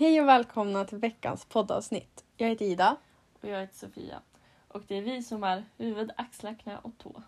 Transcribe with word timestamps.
Hej 0.00 0.20
och 0.20 0.28
välkomna 0.28 0.84
till 0.84 0.98
veckans 0.98 1.44
poddavsnitt. 1.44 2.24
Jag 2.36 2.48
heter 2.48 2.64
Ida. 2.64 2.96
Och 3.40 3.48
jag 3.48 3.60
heter 3.60 3.74
Sofia. 3.76 4.22
Och 4.68 4.82
det 4.88 4.94
är 4.94 5.02
vi 5.02 5.22
som 5.22 5.44
är 5.44 5.64
huvud, 5.76 6.10
axlar, 6.16 6.54
knä 6.54 6.78
och 6.82 6.98
tå. 6.98 7.22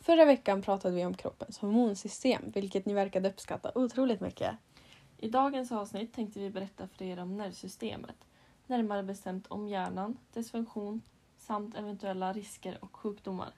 Förra 0.00 0.24
veckan 0.24 0.62
pratade 0.62 0.94
vi 0.94 1.04
om 1.04 1.14
kroppens 1.14 1.58
hormonsystem, 1.58 2.42
vilket 2.54 2.86
ni 2.86 2.94
verkade 2.94 3.28
uppskatta 3.28 3.72
otroligt 3.74 4.20
mycket. 4.20 4.56
I 5.18 5.28
dagens 5.28 5.72
avsnitt 5.72 6.12
tänkte 6.12 6.40
vi 6.40 6.50
berätta 6.50 6.88
för 6.88 7.04
er 7.04 7.18
om 7.18 7.36
nervsystemet. 7.36 8.16
Närmare 8.66 9.02
bestämt 9.02 9.46
om 9.46 9.68
hjärnan, 9.68 10.18
dess 10.32 10.50
funktion 10.50 11.02
samt 11.36 11.76
eventuella 11.76 12.32
risker 12.32 12.78
och 12.80 12.96
sjukdomar. 12.96 13.50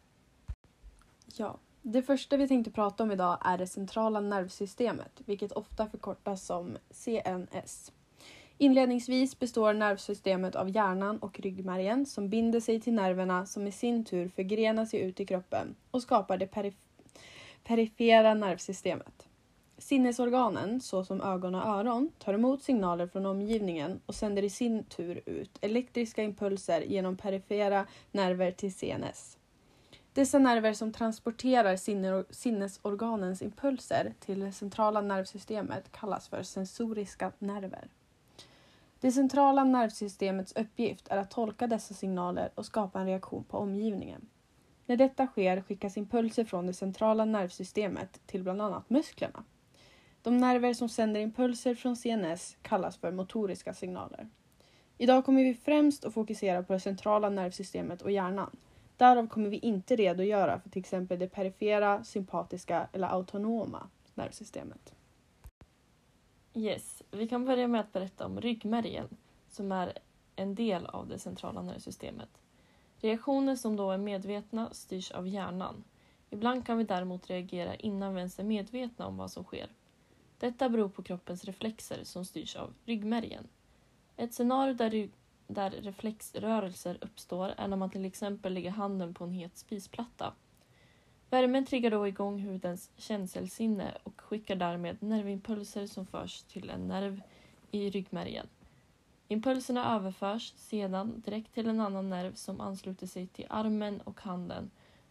Ja, 1.37 1.59
det 1.83 2.03
första 2.03 2.37
vi 2.37 2.49
tänkte 2.49 2.71
prata 2.71 3.03
om 3.03 3.11
idag 3.11 3.39
är 3.45 3.59
det 3.59 3.67
centrala 3.67 4.21
nervsystemet, 4.21 5.21
vilket 5.25 5.53
ofta 5.53 5.87
förkortas 5.87 6.47
som 6.47 6.77
CNS. 6.91 7.93
Inledningsvis 8.63 9.39
består 9.39 9.73
nervsystemet 9.73 10.57
av 10.57 10.71
hjärnan 10.71 11.19
och 11.19 11.41
ryggmärgen 11.41 12.07
som 12.07 12.29
binder 12.29 12.61
sig 12.61 12.81
till 12.81 12.93
nerverna 12.93 13.47
som 13.47 13.67
i 13.67 13.73
sin 13.73 14.05
tur 14.05 14.29
förgrenar 14.29 14.85
sig 14.85 15.01
ut 15.01 15.21
i 15.21 15.27
kroppen 15.27 15.75
och 15.91 16.03
skapar 16.03 16.39
det 16.39 16.47
perif- 16.47 16.77
perifera 17.65 18.35
nervsystemet. 18.35 19.29
Sinnesorganen, 19.79 20.81
såsom 20.81 21.21
ögon 21.21 21.55
och 21.55 21.67
öron, 21.67 22.11
tar 22.19 22.35
emot 22.35 22.63
signaler 22.63 23.07
från 23.07 23.27
omgivningen 23.27 24.01
och 24.07 24.15
sänder 24.15 24.43
i 24.43 24.51
sin 24.51 24.85
tur 24.85 25.21
ut 25.27 25.59
elektriska 25.61 26.23
impulser 26.23 26.81
genom 26.81 27.17
perifera 27.17 27.87
nerver 28.11 28.51
till 28.51 28.75
CNS. 28.75 29.39
Dessa 30.13 30.39
nerver 30.39 30.73
som 30.73 30.93
transporterar 30.93 31.77
sinnesorganens 32.33 33.43
impulser 33.43 34.15
till 34.21 34.41
det 34.41 34.53
centrala 34.53 35.01
nervsystemet 35.01 35.93
kallas 35.93 36.29
för 36.29 36.43
sensoriska 36.43 37.33
nerver. 37.39 37.89
Det 39.01 39.13
centrala 39.13 39.65
nervsystemets 39.65 40.53
uppgift 40.57 41.09
är 41.09 41.17
att 41.17 41.31
tolka 41.31 41.67
dessa 41.67 41.95
signaler 41.95 42.51
och 42.55 42.67
skapa 42.67 43.01
en 43.01 43.07
reaktion 43.07 43.45
på 43.45 43.59
omgivningen. 43.59 44.29
När 44.87 44.97
detta 44.97 45.27
sker 45.27 45.61
skickas 45.61 45.97
impulser 45.97 46.45
från 46.45 46.67
det 46.67 46.73
centrala 46.73 47.25
nervsystemet 47.25 48.21
till 48.27 48.43
bland 48.43 48.63
annat 48.63 48.91
musklerna. 48.91 49.45
De 50.23 50.39
nerver 50.39 50.75
som 50.75 50.89
sänder 50.89 51.21
impulser 51.21 51.75
från 51.75 51.97
CNS 51.97 52.57
kallas 52.63 52.97
för 52.97 53.13
motoriska 53.13 53.75
signaler. 53.75 54.29
Idag 54.99 55.25
kommer 55.25 55.45
vi 55.45 55.55
främst 55.55 56.05
att 56.05 56.15
fokusera 56.15 56.63
på 56.63 56.73
det 56.73 56.81
centrala 56.81 57.31
nervsystemet 57.31 58.03
och 58.03 58.11
hjärnan. 58.11 58.57
Därav 58.97 59.27
kommer 59.27 59.49
vi 59.49 59.59
inte 59.59 59.97
redogöra 59.97 60.61
för 60.61 60.71
till 60.71 60.81
exempel 60.81 61.19
det 61.19 61.29
perifera, 61.29 62.05
sympatiska 62.05 62.89
eller 62.93 63.09
autonoma 63.09 63.89
nervsystemet. 64.15 64.95
Yes, 66.55 67.03
vi 67.11 67.29
kan 67.29 67.45
börja 67.45 67.69
med 67.69 67.81
att 67.81 67.93
berätta 67.93 68.27
om 68.27 68.41
ryggmärgen 68.41 69.09
som 69.49 69.73
är 69.73 69.99
en 70.37 70.55
del 70.55 70.87
av 70.87 71.09
det 71.09 71.19
centrala 71.19 71.63
nervsystemet. 71.63 72.29
Reaktioner 73.01 73.57
som 73.57 73.77
då 73.77 73.91
är 73.91 73.99
medvetna 73.99 74.71
styrs 74.73 75.11
av 75.11 75.29
hjärnan. 75.29 75.85
Ibland 76.31 76.67
kan 76.67 76.79
vi 76.79 76.85
däremot 76.85 77.31
reagera 77.31 77.75
innan 77.75 78.15
vi 78.15 78.19
ens 78.19 78.39
är 78.39 78.45
medvetna 78.45 79.07
om 79.07 79.17
vad 79.17 79.31
som 79.31 79.45
sker. 79.45 79.69
Detta 80.39 80.69
beror 80.69 80.89
på 80.89 81.03
kroppens 81.03 81.45
reflexer 81.45 82.05
som 82.05 82.25
styrs 82.25 82.57
av 82.57 82.75
ryggmärgen. 82.85 83.49
Ett 84.17 84.35
scenario 84.35 84.75
där, 84.75 85.09
där 85.47 85.71
reflexrörelser 85.71 86.99
uppstår 87.01 87.55
är 87.57 87.69
när 87.69 87.77
man 87.77 87.91
till 87.91 88.05
exempel 88.05 88.55
lägger 88.55 88.71
handen 88.71 89.15
på 89.15 89.25
en 89.25 89.33
het 89.33 89.59
spisplatta. 89.59 90.33
Värmen 91.31 91.67
triggar 91.67 91.91
då 91.91 92.09
igång 92.09 92.41
hudens 92.41 92.91
känselsinne 92.97 93.99
och 94.03 94.21
skickar 94.21 94.57
därmed 94.57 95.03
nervimpulser 95.03 95.87
som 95.87 96.07
förs 96.07 96.43
till 96.43 96.71
en 96.71 96.89
nerv 96.89 97.23
i 97.71 97.91
ryggmärgen. 97.91 98.47
Impulserna 99.29 99.95
överförs 99.95 100.53
sedan 100.57 101.23
direkt 101.25 101.55
till 101.55 101.69
en 101.69 101.81
annan 101.81 102.11
nerv 102.11 102.35
som 102.35 102.61
ansluter 102.61 103.07
sig 103.07 103.27
till 103.27 103.47
armen 103.49 104.01
och 104.01 104.21
handen 104.21 104.71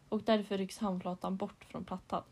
och 0.09 0.23
därför 0.23 0.57
rycks 0.57 0.77
handflatan 0.77 1.37
bort 1.37 1.65
från 1.65 1.85
plattan. 1.85 2.23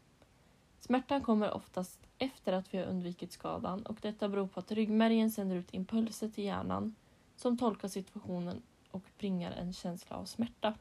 Smärtan 0.80 1.22
kommer 1.22 1.54
oftast 1.54 2.00
efter 2.18 2.54
att 2.54 2.74
vi 2.74 2.78
har 2.78 2.86
undvikit 2.86 3.32
skadan 3.32 3.86
och 3.86 3.98
detta 4.02 4.30
beror 4.30 4.48
på 4.48 4.60
att 4.60 4.72
ryggmärgen 4.72 5.32
sänder 5.32 5.56
ut 5.56 5.74
impulser 5.74 6.30
till 6.30 6.44
hjärnan 6.44 6.96
som 7.36 7.58
tolkar 7.58 7.88
situationen 7.88 8.62
och 8.92 9.04
bringar 9.18 9.52
en 9.52 9.74
känsla 9.74 10.16
av 10.16 10.26
smärta. 10.26 10.74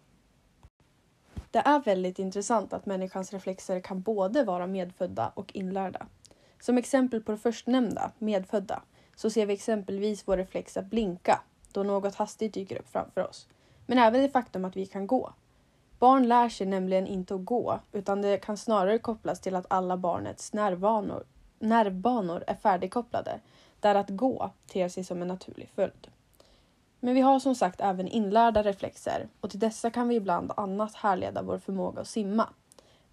Det 1.57 1.63
är 1.65 1.81
väldigt 1.81 2.19
intressant 2.19 2.73
att 2.73 2.87
människans 2.87 3.33
reflexer 3.33 3.81
kan 3.81 4.01
både 4.01 4.45
vara 4.45 4.67
medfödda 4.67 5.33
och 5.35 5.57
inlärda. 5.57 6.07
Som 6.61 6.79
exempel 6.79 7.23
på 7.23 7.33
det 7.33 7.39
förstnämnda, 7.39 8.13
medfödda, 8.19 8.83
så 9.15 9.31
ser 9.31 9.47
vi 9.47 9.55
exempelvis 9.55 10.29
vår 10.29 10.37
reflex 10.37 10.77
att 10.77 10.87
blinka 10.87 11.41
då 11.73 11.83
något 11.83 12.15
hastigt 12.15 12.55
dyker 12.55 12.79
upp 12.79 12.89
framför 12.89 13.29
oss. 13.29 13.49
Men 13.87 13.99
även 13.99 14.23
det 14.23 14.29
faktum 14.29 14.65
att 14.65 14.77
vi 14.77 14.87
kan 14.87 15.07
gå. 15.07 15.33
Barn 15.99 16.29
lär 16.29 16.49
sig 16.49 16.67
nämligen 16.67 17.07
inte 17.07 17.35
att 17.35 17.45
gå 17.45 17.81
utan 17.93 18.23
det 18.23 18.39
kan 18.39 18.57
snarare 18.57 18.99
kopplas 18.99 19.41
till 19.41 19.57
att 19.57 19.67
alla 19.69 19.97
barnets 19.97 20.53
nervbanor, 20.53 21.25
nervbanor 21.59 22.45
är 22.47 22.55
färdigkopplade 22.55 23.41
där 23.81 23.95
att 23.95 24.11
gå 24.11 24.51
ter 24.67 24.89
sig 24.89 25.05
som 25.05 25.23
en 25.23 25.29
naturlig 25.29 25.71
följd. 25.75 26.09
Men 27.07 27.15
vi 27.15 27.21
har 27.21 27.41
som 27.41 27.55
sagt 27.55 27.81
även 27.81 28.09
inlärda 28.09 28.63
reflexer 28.63 29.29
och 29.41 29.51
till 29.51 29.59
dessa 29.59 29.91
kan 29.91 30.09
vi 30.09 30.15
ibland 30.15 30.53
annat 30.57 30.95
härleda 30.95 31.43
vår 31.43 31.59
förmåga 31.59 32.01
att 32.01 32.09
simma. 32.09 32.49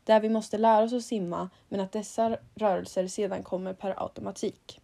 Där 0.04 0.20
vi 0.20 0.30
måste 0.30 0.58
lära 0.58 0.84
oss 0.84 0.94
att 0.94 1.04
simma 1.04 1.50
men 1.70 1.80
att 1.80 1.92
dessa 1.92 2.38
rörelser 2.56 3.08
sedan 3.08 3.44
kommer 3.44 3.74
per 3.74 4.04
automatik. 4.04 4.82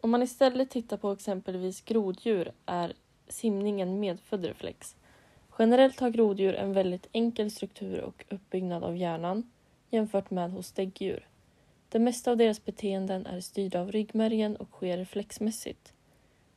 Om 0.00 0.10
man 0.10 0.22
istället 0.22 0.70
tittar 0.70 0.96
på 0.96 1.12
exempelvis 1.12 1.80
groddjur 1.80 2.52
är 2.66 2.92
simning 3.28 3.80
en 3.80 4.00
medfödd 4.00 4.44
reflex. 4.44 4.96
Generellt 5.58 6.00
har 6.00 6.10
groddjur 6.10 6.54
en 6.54 6.72
väldigt 6.72 7.06
enkel 7.12 7.50
struktur 7.50 8.00
och 8.00 8.24
uppbyggnad 8.30 8.84
av 8.84 8.96
hjärnan 8.96 9.50
jämfört 9.90 10.30
med 10.30 10.50
hos 10.50 10.72
däggdjur. 10.72 11.28
Det 11.88 11.98
mesta 11.98 12.30
av 12.30 12.36
deras 12.36 12.64
beteenden 12.64 13.26
är 13.26 13.40
styrda 13.40 13.80
av 13.80 13.92
ryggmärgen 13.92 14.56
och 14.56 14.70
sker 14.70 14.96
reflexmässigt. 14.96 15.92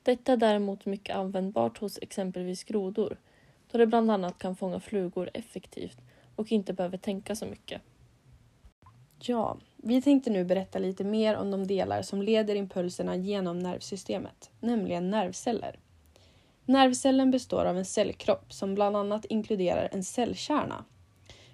Detta 0.05 0.33
är 0.33 0.38
däremot 0.38 0.85
mycket 0.85 1.16
användbart 1.16 1.77
hos 1.77 1.99
exempelvis 2.01 2.63
grodor 2.63 3.17
då 3.71 3.77
det 3.77 3.88
bland 3.88 4.11
annat 4.11 4.38
kan 4.38 4.55
fånga 4.55 4.79
flugor 4.79 5.29
effektivt 5.33 5.97
och 6.35 6.51
inte 6.51 6.73
behöver 6.73 6.97
tänka 6.97 7.35
så 7.35 7.45
mycket. 7.45 7.81
Ja, 9.19 9.57
vi 9.77 10.01
tänkte 10.01 10.29
nu 10.29 10.44
berätta 10.44 10.79
lite 10.79 11.03
mer 11.03 11.35
om 11.35 11.51
de 11.51 11.67
delar 11.67 12.01
som 12.01 12.21
leder 12.21 12.55
impulserna 12.55 13.15
genom 13.15 13.59
nervsystemet, 13.59 14.51
nämligen 14.59 15.09
nervceller. 15.09 15.79
Nervcellen 16.65 17.31
består 17.31 17.65
av 17.65 17.77
en 17.77 17.85
cellkropp 17.85 18.53
som 18.53 18.75
bland 18.75 18.97
annat 18.97 19.25
inkluderar 19.25 19.89
en 19.91 20.03
cellkärna. 20.03 20.85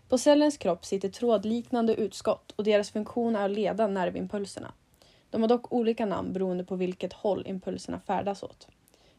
På 0.09 0.17
cellens 0.17 0.57
kropp 0.57 0.85
sitter 0.85 1.09
trådliknande 1.09 1.95
utskott 1.95 2.51
och 2.55 2.63
deras 2.63 2.91
funktion 2.91 3.35
är 3.35 3.45
att 3.45 3.51
leda 3.51 3.87
nervimpulserna. 3.87 4.73
De 5.31 5.41
har 5.41 5.49
dock 5.49 5.73
olika 5.73 6.05
namn 6.05 6.33
beroende 6.33 6.63
på 6.63 6.75
vilket 6.75 7.13
håll 7.13 7.47
impulserna 7.47 7.99
färdas 7.99 8.43
åt. 8.43 8.67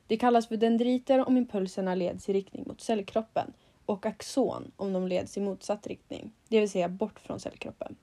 Det 0.07 0.17
kallas 0.17 0.49
för 0.49 0.57
dendriter 0.57 1.29
om 1.29 1.37
impulserna 1.37 1.95
leds 1.95 2.29
i 2.29 2.33
riktning 2.33 2.65
mot 2.67 2.81
cellkroppen 2.81 3.53
och 3.87 4.07
axon 4.07 4.73
om 4.77 4.93
de 4.93 5.09
leds 5.09 5.37
i 5.37 5.41
motsatt 5.41 5.87
riktning, 5.87 6.33
det 6.49 6.61
vill 6.61 6.71
säga 6.71 6.89
bort 6.89 7.19
från 7.19 7.41
cellkroppen. 7.41 7.97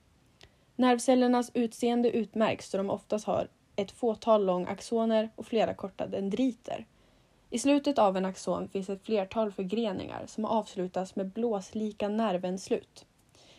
Nervcellernas 0.76 1.50
utseende 1.54 2.10
utmärks 2.10 2.70
då 2.70 2.78
de 2.78 2.90
oftast 2.90 3.26
har 3.26 3.48
ett 3.76 3.90
fåtal 3.90 4.46
lång 4.46 4.66
axoner 4.66 5.30
och 5.36 5.46
flera 5.46 5.74
korta 5.74 6.06
dendriter. 6.06 6.86
I 7.50 7.58
slutet 7.58 7.98
av 7.98 8.16
en 8.16 8.24
axon 8.24 8.68
finns 8.68 8.90
ett 8.90 9.02
flertal 9.02 9.52
förgreningar 9.52 10.26
som 10.26 10.44
avslutas 10.44 11.16
med 11.16 11.26
blåslika 11.26 12.08
nervenslut. 12.08 13.06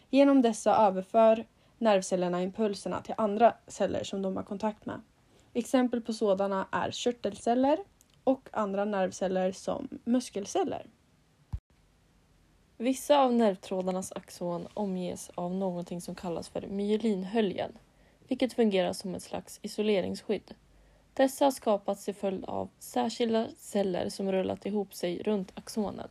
Genom 0.09 0.41
dessa 0.41 0.75
överför 0.75 1.45
nervcellerna 1.81 2.41
impulserna 2.41 3.01
till 3.01 3.15
andra 3.17 3.53
celler 3.67 4.03
som 4.03 4.21
de 4.21 4.35
har 4.35 4.43
kontakt 4.43 4.85
med. 4.85 5.01
Exempel 5.53 6.01
på 6.01 6.13
sådana 6.13 6.67
är 6.71 6.91
körtelceller 6.91 7.77
och 8.23 8.49
andra 8.51 8.85
nervceller 8.85 9.51
som 9.51 9.87
muskelceller. 10.03 10.85
Vissa 12.77 13.19
av 13.19 13.33
nervtrådarnas 13.33 14.11
axon 14.11 14.67
omges 14.73 15.29
av 15.35 15.55
någonting 15.55 16.01
som 16.01 16.15
kallas 16.15 16.49
för 16.49 16.67
myelinhöljen, 16.67 17.71
vilket 18.27 18.53
fungerar 18.53 18.93
som 18.93 19.15
ett 19.15 19.23
slags 19.23 19.59
isoleringsskydd. 19.61 20.55
Dessa 21.13 21.45
har 21.45 21.51
skapats 21.51 22.05
till 22.05 22.15
följd 22.15 22.45
av 22.45 22.69
särskilda 22.79 23.47
celler 23.57 24.09
som 24.09 24.31
rullat 24.31 24.65
ihop 24.65 24.93
sig 24.93 25.23
runt 25.23 25.51
axonen. 25.55 26.09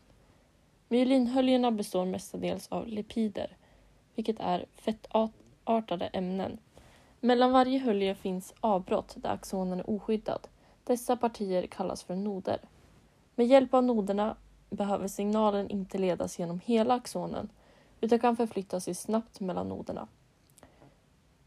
Myelinhöljena 0.88 1.70
består 1.70 2.04
mestadels 2.04 2.68
av 2.68 2.88
lipider, 2.88 3.56
vilket 4.14 4.40
är 4.40 4.66
fettartade 5.60 6.06
ämnen. 6.06 6.58
Mellan 7.20 7.52
varje 7.52 7.78
hölje 7.78 8.14
finns 8.14 8.54
avbrott 8.60 9.14
där 9.16 9.30
axonen 9.30 9.80
är 9.80 9.90
oskyddad. 9.90 10.48
Dessa 10.84 11.16
partier 11.16 11.66
kallas 11.66 12.02
för 12.02 12.16
noder. 12.16 12.60
Med 13.36 13.46
hjälp 13.46 13.74
av 13.74 13.84
noderna 13.84 14.36
behöver 14.70 15.08
signalen 15.08 15.70
inte 15.70 15.98
ledas 15.98 16.38
genom 16.38 16.60
hela 16.64 16.94
axonen 16.94 17.48
utan 18.00 18.18
kan 18.18 18.36
förflytta 18.36 18.80
sig 18.80 18.94
snabbt 18.94 19.40
mellan 19.40 19.68
noderna. 19.68 20.08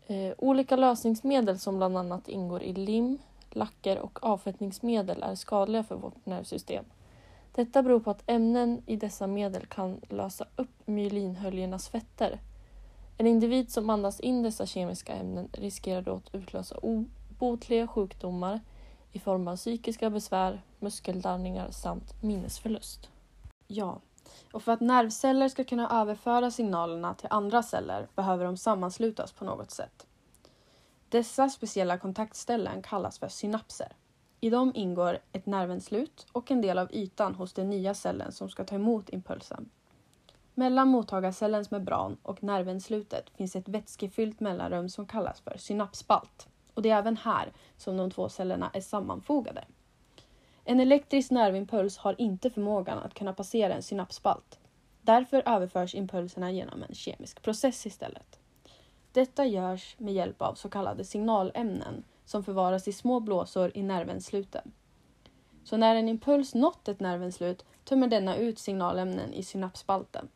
Eh, 0.08 0.34
olika 0.38 0.76
lösningsmedel 0.76 1.60
som 1.60 1.78
bland 1.78 1.98
annat 1.98 2.30
ingår 2.30 2.64
i 2.64 2.74
lim, 2.74 3.18
lacker 3.52 4.00
och 4.00 4.20
avfettningsmedel 4.24 5.24
är 5.24 5.36
skadliga 5.36 5.84
för 5.84 5.96
vårt 5.96 6.26
nervsystem. 6.26 6.86
Detta 7.56 7.84
beror 7.84 8.00
på 8.00 8.12
att 8.12 8.24
ämnen 8.28 8.82
i 8.86 8.96
dessa 8.96 9.28
medel 9.28 9.66
kan 9.66 10.02
lösa 10.10 10.46
upp 10.56 10.88
myelinhöljernas 10.88 11.90
fetter. 11.90 12.40
En 13.18 13.28
individ 13.28 13.72
som 13.72 13.90
andas 13.90 14.20
in 14.20 14.44
dessa 14.44 14.66
kemiska 14.66 15.14
ämnen 15.14 15.50
riskerar 15.54 16.02
då 16.02 16.16
att 16.16 16.36
utlösa 16.36 16.78
obotliga 16.78 17.88
sjukdomar 17.88 18.62
i 19.12 19.20
form 19.20 19.48
av 19.48 19.56
psykiska 19.56 20.10
besvär, 20.10 20.62
muskeldarrningar 20.80 21.72
samt 21.72 22.24
minnesförlust. 22.24 23.10
Ja, 23.68 24.02
och 24.52 24.64
för 24.64 24.72
att 24.72 24.82
nervceller 24.82 25.50
ska 25.50 25.64
kunna 25.64 26.02
överföra 26.02 26.52
signalerna 26.52 27.14
till 27.14 27.28
andra 27.30 27.64
celler 27.64 28.08
behöver 28.16 28.46
de 28.46 28.58
sammanslutas 28.58 29.32
på 29.32 29.46
något 29.46 29.72
sätt. 29.72 30.08
Dessa 31.10 31.50
speciella 31.50 31.98
kontaktställen 31.98 32.82
kallas 32.82 33.20
för 33.20 33.28
synapser. 33.28 33.96
I 34.40 34.50
dem 34.50 34.72
ingår 34.76 35.20
ett 35.32 35.46
nervenslut 35.46 36.28
och 36.32 36.52
en 36.52 36.62
del 36.62 36.78
av 36.78 36.94
ytan 36.94 37.36
hos 37.36 37.54
den 37.54 37.70
nya 37.70 37.94
cellen 37.94 38.32
som 38.32 38.50
ska 38.50 38.64
ta 38.64 38.76
emot 38.76 39.10
impulsen. 39.10 39.70
Mellan 40.56 40.88
mottagarcellens 40.88 41.72
membran 41.72 42.18
och 42.24 42.44
nervenslutet 42.44 43.30
finns 43.30 43.56
ett 43.56 43.70
vätskefyllt 43.70 44.40
mellanrum 44.40 44.90
som 44.90 45.06
kallas 45.06 45.42
för 45.42 45.58
synapsspalt. 45.58 46.48
Och 46.74 46.82
det 46.82 46.90
är 46.90 46.98
även 46.98 47.18
här 47.18 47.54
som 47.78 47.98
de 47.98 48.12
två 48.12 48.30
cellerna 48.30 48.72
är 48.74 48.82
sammanfogade. 48.82 49.66
En 50.66 50.80
elektrisk 50.80 51.32
nervimpuls 51.32 51.98
har 51.98 52.22
inte 52.22 52.50
förmågan 52.50 52.98
att 52.98 53.14
kunna 53.14 53.34
passera 53.34 53.74
en 53.74 53.84
synapsspalt. 53.84 54.60
Därför 55.02 55.44
överförs 55.46 55.96
impulserna 55.96 56.52
genom 56.52 56.84
en 56.84 56.96
kemisk 56.96 57.42
process 57.42 57.86
istället. 57.86 58.40
Detta 59.12 59.46
görs 59.46 59.96
med 60.00 60.14
hjälp 60.14 60.42
av 60.42 60.54
så 60.54 60.70
kallade 60.70 61.04
signalämnen 61.04 62.04
som 62.26 62.44
förvaras 62.44 62.88
i 62.88 62.94
små 62.94 63.20
blåsor 63.20 63.72
i 63.78 63.84
nervensluten. 63.84 64.72
Så 65.64 65.78
när 65.78 65.96
en 65.96 66.10
impuls 66.10 66.56
nått 66.56 66.88
ett 66.88 67.00
nervenslut 67.00 67.66
tömmer 67.84 68.08
denna 68.08 68.36
ut 68.36 68.60
signalämnen 68.60 69.34
i 69.34 69.44
synapsspalten. 69.44 70.30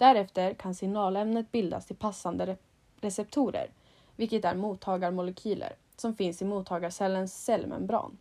Därefter 0.00 0.54
kan 0.54 0.74
signalämnet 0.74 1.52
bildas 1.52 1.86
till 1.86 1.96
passande 1.96 2.56
receptorer, 3.00 3.70
vilket 4.16 4.44
är 4.44 4.54
mottagarmolekyler 4.54 5.76
som 5.96 6.14
finns 6.14 6.42
i 6.42 6.44
mottagarcellens 6.44 7.44
cellmembran. 7.44 8.18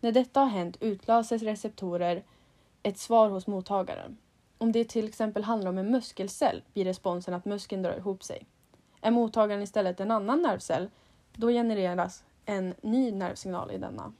När 0.00 0.12
detta 0.12 0.40
har 0.40 0.46
hänt 0.46 0.76
utlöses 0.80 1.42
receptorer 1.42 2.22
ett 2.82 2.98
svar 2.98 3.28
hos 3.28 3.46
mottagaren. 3.46 4.16
Om 4.58 4.72
det 4.72 4.84
till 4.84 5.08
exempel 5.08 5.44
handlar 5.44 5.70
om 5.70 5.78
en 5.78 5.90
muskelcell 5.90 6.62
blir 6.72 6.84
responsen 6.84 7.34
att 7.34 7.44
muskeln 7.44 7.82
drar 7.82 7.96
ihop 7.96 8.22
sig. 8.22 8.46
Är 9.00 9.10
mottagaren 9.10 9.62
istället 9.62 10.00
en 10.00 10.10
annan 10.10 10.42
nervcell, 10.42 10.90
då 11.32 11.48
genereras 11.48 12.24
en 12.44 12.74
ny 12.82 13.12
nervsignal 13.12 13.70
i 13.70 13.78
denna. 13.78 14.12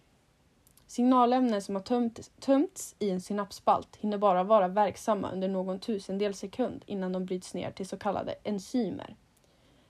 Signalämnen 0.90 1.62
som 1.62 1.74
har 1.74 1.82
tömt, 1.82 2.30
tömts 2.40 2.94
i 2.98 3.10
en 3.10 3.20
synapsspalt 3.20 3.96
hinner 3.96 4.18
bara 4.18 4.44
vara 4.44 4.68
verksamma 4.68 5.30
under 5.30 5.48
någon 5.48 5.78
tusendel 5.78 6.34
sekund 6.34 6.84
innan 6.86 7.12
de 7.12 7.24
bryts 7.24 7.54
ner 7.54 7.70
till 7.70 7.88
så 7.88 7.96
kallade 7.96 8.34
enzymer. 8.42 9.16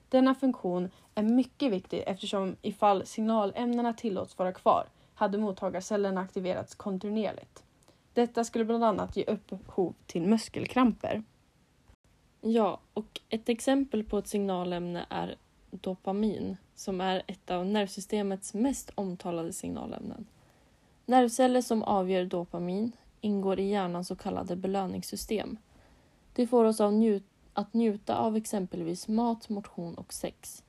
Denna 0.09 0.35
funktion 0.35 0.89
är 1.15 1.23
mycket 1.23 1.71
viktig 1.71 2.03
eftersom 2.07 2.55
ifall 2.61 3.05
signalämnena 3.05 3.93
tillåts 3.93 4.37
vara 4.37 4.51
kvar 4.51 4.87
hade 5.13 5.37
mottagarcellerna 5.37 6.21
aktiverats 6.21 6.75
kontinuerligt. 6.75 7.63
Detta 8.13 8.43
skulle 8.43 8.65
bland 8.65 8.83
annat 8.83 9.17
ge 9.17 9.23
upphov 9.23 9.93
till 10.05 10.21
muskelkramper. 10.21 11.23
Ja, 12.41 12.79
och 12.93 13.21
ett 13.29 13.49
exempel 13.49 14.03
på 14.03 14.17
ett 14.17 14.27
signalämne 14.27 15.05
är 15.09 15.35
dopamin 15.71 16.57
som 16.75 17.01
är 17.01 17.23
ett 17.27 17.51
av 17.51 17.65
nervsystemets 17.65 18.53
mest 18.53 18.91
omtalade 18.95 19.53
signalämnen. 19.53 20.27
Nervceller 21.11 21.61
som 21.61 21.83
avger 21.83 22.25
dopamin 22.25 22.91
ingår 23.21 23.59
i 23.59 23.69
hjärnans 23.69 24.07
så 24.07 24.15
kallade 24.15 24.55
belöningssystem. 24.55 25.57
Det 26.33 26.47
får 26.47 26.65
oss 26.65 26.81
att 27.53 27.73
njuta 27.73 28.17
av 28.17 28.37
exempelvis 28.37 29.07
mat, 29.07 29.49
motion 29.49 29.95
och 29.95 30.13
sex. 30.13 30.63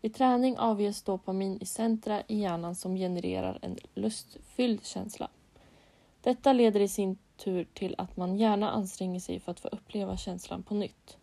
Vid 0.00 0.14
träning 0.14 0.58
avges 0.58 1.02
dopamin 1.02 1.58
i 1.60 1.66
centra 1.66 2.22
i 2.28 2.40
hjärnan 2.40 2.74
som 2.74 2.96
genererar 2.96 3.58
en 3.62 3.78
lustfylld 3.94 4.84
känsla. 4.84 5.28
Detta 6.20 6.52
leder 6.52 6.80
i 6.80 6.88
sin 6.88 7.18
tur 7.36 7.66
till 7.74 7.94
att 7.98 8.16
man 8.16 8.36
gärna 8.36 8.70
anstränger 8.70 9.20
sig 9.20 9.40
för 9.40 9.52
att 9.52 9.60
få 9.60 9.68
uppleva 9.68 10.16
känslan 10.16 10.62
på 10.62 10.74
nytt. 10.74 11.16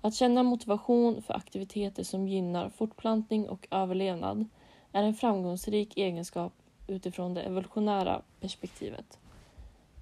Att 0.00 0.14
känna 0.14 0.42
motivation 0.42 1.22
för 1.22 1.34
aktiviteter 1.34 2.02
som 2.02 2.28
gynnar 2.28 2.68
fortplantning 2.68 3.48
och 3.48 3.68
överlevnad 3.70 4.48
är 4.92 5.02
en 5.02 5.14
framgångsrik 5.14 5.96
egenskap 5.96 6.52
utifrån 6.92 7.34
det 7.34 7.42
evolutionära 7.42 8.22
perspektivet. 8.40 9.18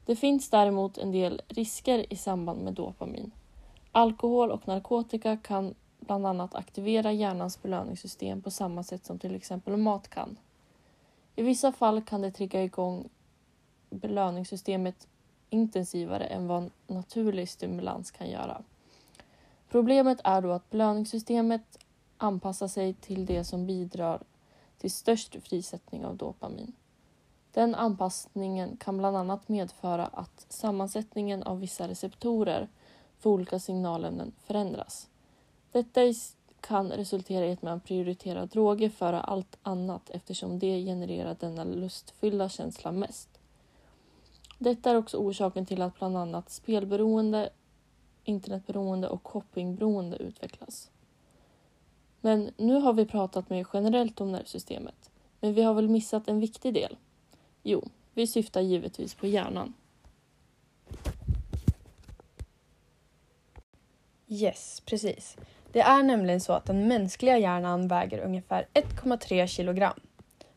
Det 0.06 0.16
finns 0.16 0.50
däremot 0.50 0.98
en 0.98 1.12
del 1.12 1.42
risker 1.48 2.12
i 2.12 2.16
samband 2.16 2.60
med 2.60 2.74
dopamin. 2.74 3.30
Alkohol 3.92 4.50
och 4.50 4.68
narkotika 4.68 5.36
kan 5.36 5.74
bland 6.00 6.26
annat 6.26 6.54
aktivera 6.54 7.12
hjärnans 7.12 7.62
belöningssystem 7.62 8.42
på 8.42 8.50
samma 8.50 8.82
sätt 8.82 9.04
som 9.04 9.18
till 9.18 9.34
exempel 9.34 9.76
mat 9.76 10.08
kan. 10.08 10.36
I 11.36 11.42
vissa 11.42 11.72
fall 11.72 12.02
kan 12.02 12.22
det 12.22 12.30
trigga 12.30 12.64
igång 12.64 13.08
belöningssystemet 13.90 15.08
intensivare 15.50 16.24
än 16.24 16.46
vad 16.46 16.70
naturlig 16.86 17.48
stimulans 17.48 18.10
kan 18.10 18.30
göra. 18.30 18.62
Problemet 19.68 20.20
är 20.24 20.42
då 20.42 20.50
att 20.50 20.70
belöningssystemet 20.70 21.78
anpassar 22.16 22.68
sig 22.68 22.94
till 22.94 23.26
det 23.26 23.44
som 23.44 23.66
bidrar 23.66 24.22
till 24.78 24.90
störst 24.90 25.36
frisättning 25.42 26.04
av 26.04 26.16
dopamin. 26.16 26.72
Den 27.52 27.74
anpassningen 27.74 28.76
kan 28.76 28.98
bland 28.98 29.16
annat 29.16 29.48
medföra 29.48 30.06
att 30.06 30.46
sammansättningen 30.48 31.42
av 31.42 31.60
vissa 31.60 31.88
receptorer 31.88 32.68
för 33.18 33.30
olika 33.30 33.58
signalämnen 33.58 34.32
förändras. 34.46 35.08
Detta 35.72 36.00
kan 36.60 36.90
resultera 36.90 37.46
i 37.46 37.52
att 37.52 37.62
man 37.62 37.80
prioriterar 37.80 38.46
droger 38.46 38.88
före 38.88 39.20
allt 39.20 39.58
annat 39.62 40.10
eftersom 40.10 40.58
det 40.58 40.84
genererar 40.84 41.36
denna 41.40 41.64
lustfyllda 41.64 42.48
känsla 42.48 42.92
mest. 42.92 43.28
Detta 44.58 44.90
är 44.90 44.94
också 44.94 45.16
orsaken 45.16 45.66
till 45.66 45.82
att 45.82 45.98
bland 45.98 46.16
annat 46.16 46.50
spelberoende, 46.50 47.50
internetberoende 48.24 49.08
och 49.08 49.28
shoppingberoende 49.28 50.16
utvecklas. 50.16 50.90
Men 52.20 52.50
nu 52.56 52.74
har 52.74 52.92
vi 52.92 53.06
pratat 53.06 53.50
mer 53.50 53.66
generellt 53.72 54.20
om 54.20 54.32
nervsystemet. 54.32 55.10
Men 55.40 55.54
vi 55.54 55.62
har 55.62 55.74
väl 55.74 55.88
missat 55.88 56.28
en 56.28 56.40
viktig 56.40 56.74
del? 56.74 56.96
Jo, 57.62 57.88
vi 58.14 58.26
syftar 58.26 58.60
givetvis 58.60 59.14
på 59.14 59.26
hjärnan. 59.26 59.74
Yes, 64.28 64.82
precis. 64.86 65.36
Det 65.72 65.80
är 65.80 66.02
nämligen 66.02 66.40
så 66.40 66.52
att 66.52 66.64
den 66.64 66.88
mänskliga 66.88 67.38
hjärnan 67.38 67.88
väger 67.88 68.18
ungefär 68.18 68.66
1,3 68.74 69.46
kilogram. 69.46 70.00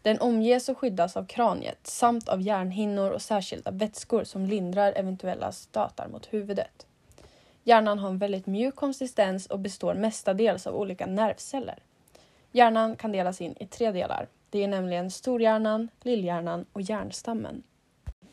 Den 0.01 0.19
omges 0.19 0.69
och 0.69 0.77
skyddas 0.77 1.17
av 1.17 1.25
kraniet 1.25 1.87
samt 1.87 2.29
av 2.29 2.41
hjärnhinnor 2.41 3.11
och 3.11 3.21
särskilda 3.21 3.71
vätskor 3.71 4.23
som 4.23 4.45
lindrar 4.45 4.93
eventuella 4.95 5.51
stötar 5.51 6.07
mot 6.07 6.33
huvudet. 6.33 6.87
Hjärnan 7.63 7.99
har 7.99 8.09
en 8.09 8.17
väldigt 8.17 8.45
mjuk 8.45 8.75
konsistens 8.75 9.45
och 9.45 9.59
består 9.59 9.93
mestadels 9.93 10.67
av 10.67 10.75
olika 10.75 11.05
nervceller. 11.05 11.79
Hjärnan 12.51 12.95
kan 12.95 13.11
delas 13.11 13.41
in 13.41 13.55
i 13.59 13.65
tre 13.65 13.91
delar. 13.91 14.27
Det 14.53 14.63
är 14.63 14.67
nämligen 14.67 15.11
storhjärnan, 15.11 15.89
lillhjärnan 16.01 16.65
och 16.73 16.81
hjärnstammen. 16.81 17.63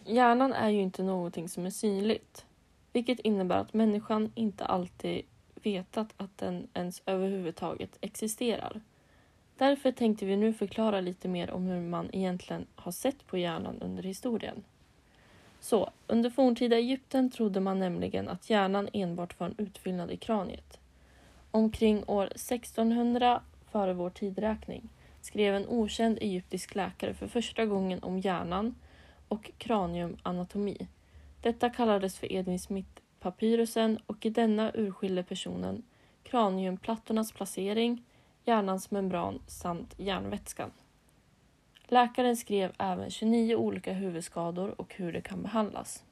Hjärnan 0.04 0.52
är 0.52 0.68
ju 0.68 0.80
inte 0.80 1.02
någonting 1.02 1.48
som 1.48 1.66
är 1.66 1.70
synligt, 1.70 2.46
vilket 2.92 3.20
innebär 3.20 3.56
att 3.56 3.74
människan 3.74 4.32
inte 4.34 4.64
alltid 4.64 5.22
vetat 5.54 6.14
att 6.16 6.38
den 6.38 6.68
ens 6.74 7.02
överhuvudtaget 7.06 7.98
existerar. 8.00 8.80
Därför 9.56 9.92
tänkte 9.92 10.26
vi 10.26 10.36
nu 10.36 10.52
förklara 10.52 11.00
lite 11.00 11.28
mer 11.28 11.50
om 11.50 11.66
hur 11.66 11.80
man 11.80 12.10
egentligen 12.12 12.66
har 12.74 12.92
sett 12.92 13.26
på 13.26 13.38
hjärnan 13.38 13.82
under 13.82 14.02
historien. 14.02 14.64
Så, 15.60 15.90
under 16.06 16.30
forntida 16.30 16.76
Egypten 16.76 17.30
trodde 17.30 17.60
man 17.60 17.78
nämligen 17.78 18.28
att 18.28 18.50
hjärnan 18.50 18.88
enbart 18.92 19.40
var 19.40 19.46
en 19.46 19.54
utfyllnad 19.58 20.10
i 20.10 20.16
kraniet. 20.16 20.80
Omkring 21.50 22.04
år 22.06 22.24
1600 22.24 23.42
före 23.70 23.92
vår 23.92 24.10
tidräkning 24.10 24.88
skrev 25.20 25.54
en 25.54 25.68
okänd 25.68 26.18
egyptisk 26.20 26.74
läkare 26.74 27.14
för 27.14 27.26
första 27.26 27.66
gången 27.66 28.02
om 28.02 28.18
hjärnan 28.18 28.74
och 29.28 29.50
kraniumanatomi. 29.58 30.88
Detta 31.40 31.70
kallades 31.70 32.18
för 32.18 32.32
Edwin 32.32 32.58
Smith-papyrusen 32.58 33.98
och 34.06 34.26
i 34.26 34.30
denna 34.30 34.72
urskilde 34.74 35.22
personen 35.22 35.82
kraniumplattornas 36.22 37.32
placering, 37.32 38.04
hjärnans 38.44 38.90
membran 38.90 39.42
samt 39.46 39.94
hjärnvätskan. 39.98 40.70
Läkaren 41.84 42.36
skrev 42.36 42.72
även 42.78 43.10
29 43.10 43.56
olika 43.56 43.92
huvudskador 43.92 44.80
och 44.80 44.94
hur 44.94 45.12
de 45.12 45.20
kan 45.20 45.42
behandlas. 45.42 46.04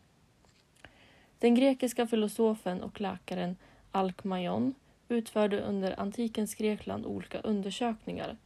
Den 1.39 1.55
grekiska 1.55 2.07
filosofen 2.07 2.83
och 2.83 3.01
läkaren 3.01 3.57
Alkmaion 3.93 4.75
utförde 5.09 5.61
under 5.61 6.01
antikens 6.01 6.55
Grekland 6.55 7.07
olika 7.07 7.41
undersökningar 7.41 8.37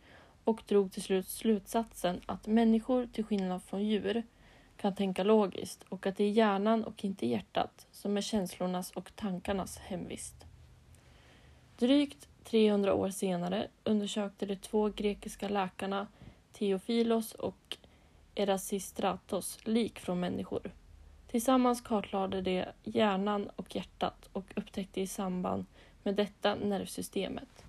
och 0.44 0.62
drog 0.66 0.92
till 0.92 1.02
slut 1.02 1.28
slutsatsen 1.28 2.20
att 2.26 2.46
människor, 2.46 3.06
till 3.06 3.24
skillnad 3.24 3.62
från 3.62 3.84
djur, 3.84 4.22
kan 4.76 4.94
tänka 4.94 5.24
logiskt 5.24 5.82
och 5.88 6.06
att 6.06 6.16
det 6.16 6.24
är 6.24 6.30
hjärnan 6.30 6.84
och 6.84 7.04
inte 7.04 7.26
hjärtat 7.26 7.86
som 7.92 8.16
är 8.16 8.20
känslornas 8.20 8.90
och 8.90 9.16
tankarnas 9.16 9.78
hemvist. 9.78 10.46
Drygt 11.78 12.28
300 12.44 12.94
år 12.94 13.10
senare 13.10 13.68
undersökte 13.84 14.46
de 14.46 14.56
två 14.56 14.88
grekiska 14.88 15.48
läkarna 15.48 16.06
Theophilos 16.52 17.34
och 17.34 17.76
Erasistratos 18.34 19.58
lik 19.64 19.98
från 19.98 20.20
människor. 20.20 20.70
Tillsammans 21.30 21.80
kartlade 21.80 22.42
de 22.42 22.64
hjärnan 22.84 23.50
och 23.56 23.76
hjärtat 23.76 24.28
och 24.32 24.52
upptäckte 24.56 25.00
i 25.00 25.06
samband 25.06 25.64
med 26.02 26.14
detta 26.14 26.54
nervsystemet. 26.54 27.64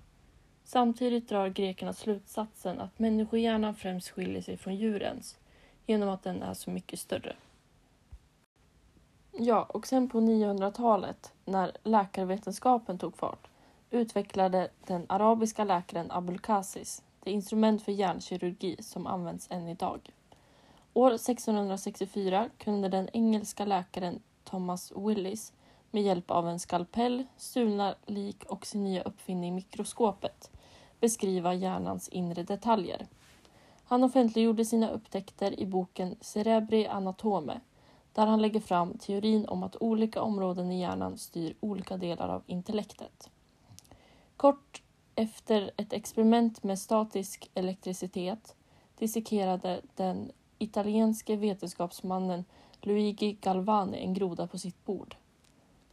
Samtidigt 0.74 1.28
drar 1.28 1.48
grekerna 1.48 1.92
slutsatsen 1.92 2.80
att 2.80 2.98
människohjärnan 2.98 3.74
främst 3.74 4.08
skiljer 4.10 4.42
sig 4.42 4.56
från 4.56 4.76
djurens 4.76 5.38
genom 5.86 6.08
att 6.08 6.22
den 6.22 6.42
är 6.42 6.54
så 6.54 6.70
mycket 6.70 6.98
större. 6.98 7.36
Ja, 9.32 9.62
och 9.62 9.86
sen 9.86 10.08
på 10.08 10.20
900-talet 10.20 11.32
när 11.44 11.72
läkarvetenskapen 11.84 12.98
tog 12.98 13.16
fart 13.16 13.48
utvecklade 13.90 14.68
den 14.86 15.06
arabiska 15.08 15.64
läkaren 15.64 16.10
Abulkasis 16.10 17.02
det 17.20 17.30
instrument 17.30 17.82
för 17.82 17.92
hjärnkirurgi 17.92 18.76
som 18.82 19.06
används 19.06 19.50
än 19.50 19.68
idag. 19.68 20.10
År 20.92 21.14
1664 21.14 22.48
kunde 22.58 22.88
den 22.88 23.08
engelska 23.12 23.64
läkaren 23.64 24.22
Thomas 24.44 24.92
Willis 24.96 25.52
med 25.90 26.02
hjälp 26.02 26.30
av 26.30 26.48
en 26.48 26.60
skalpell, 26.60 27.24
stulna 27.36 27.94
lik 28.06 28.44
och 28.44 28.66
sin 28.66 28.84
nya 28.84 29.02
uppfinning 29.02 29.54
mikroskopet 29.54 30.50
beskriva 31.04 31.54
hjärnans 31.54 32.08
inre 32.08 32.42
detaljer. 32.42 33.06
Han 33.84 34.04
offentliggjorde 34.04 34.64
sina 34.64 34.90
upptäckter 34.90 35.60
i 35.60 35.66
boken 35.66 36.16
Cerebri 36.20 36.86
Anatome 36.86 37.60
där 38.12 38.26
han 38.26 38.42
lägger 38.42 38.60
fram 38.60 38.98
teorin 38.98 39.46
om 39.48 39.62
att 39.62 39.76
olika 39.76 40.22
områden 40.22 40.72
i 40.72 40.80
hjärnan 40.80 41.18
styr 41.18 41.54
olika 41.60 41.96
delar 41.96 42.28
av 42.28 42.42
intellektet. 42.46 43.30
Kort 44.36 44.82
efter 45.14 45.70
ett 45.76 45.92
experiment 45.92 46.62
med 46.62 46.78
statisk 46.78 47.50
elektricitet 47.54 48.54
dissekerade 48.98 49.80
den 49.94 50.32
italienske 50.58 51.36
vetenskapsmannen 51.36 52.44
Luigi 52.80 53.32
Galvani 53.40 53.98
en 53.98 54.14
groda 54.14 54.46
på 54.46 54.58
sitt 54.58 54.84
bord. 54.84 55.16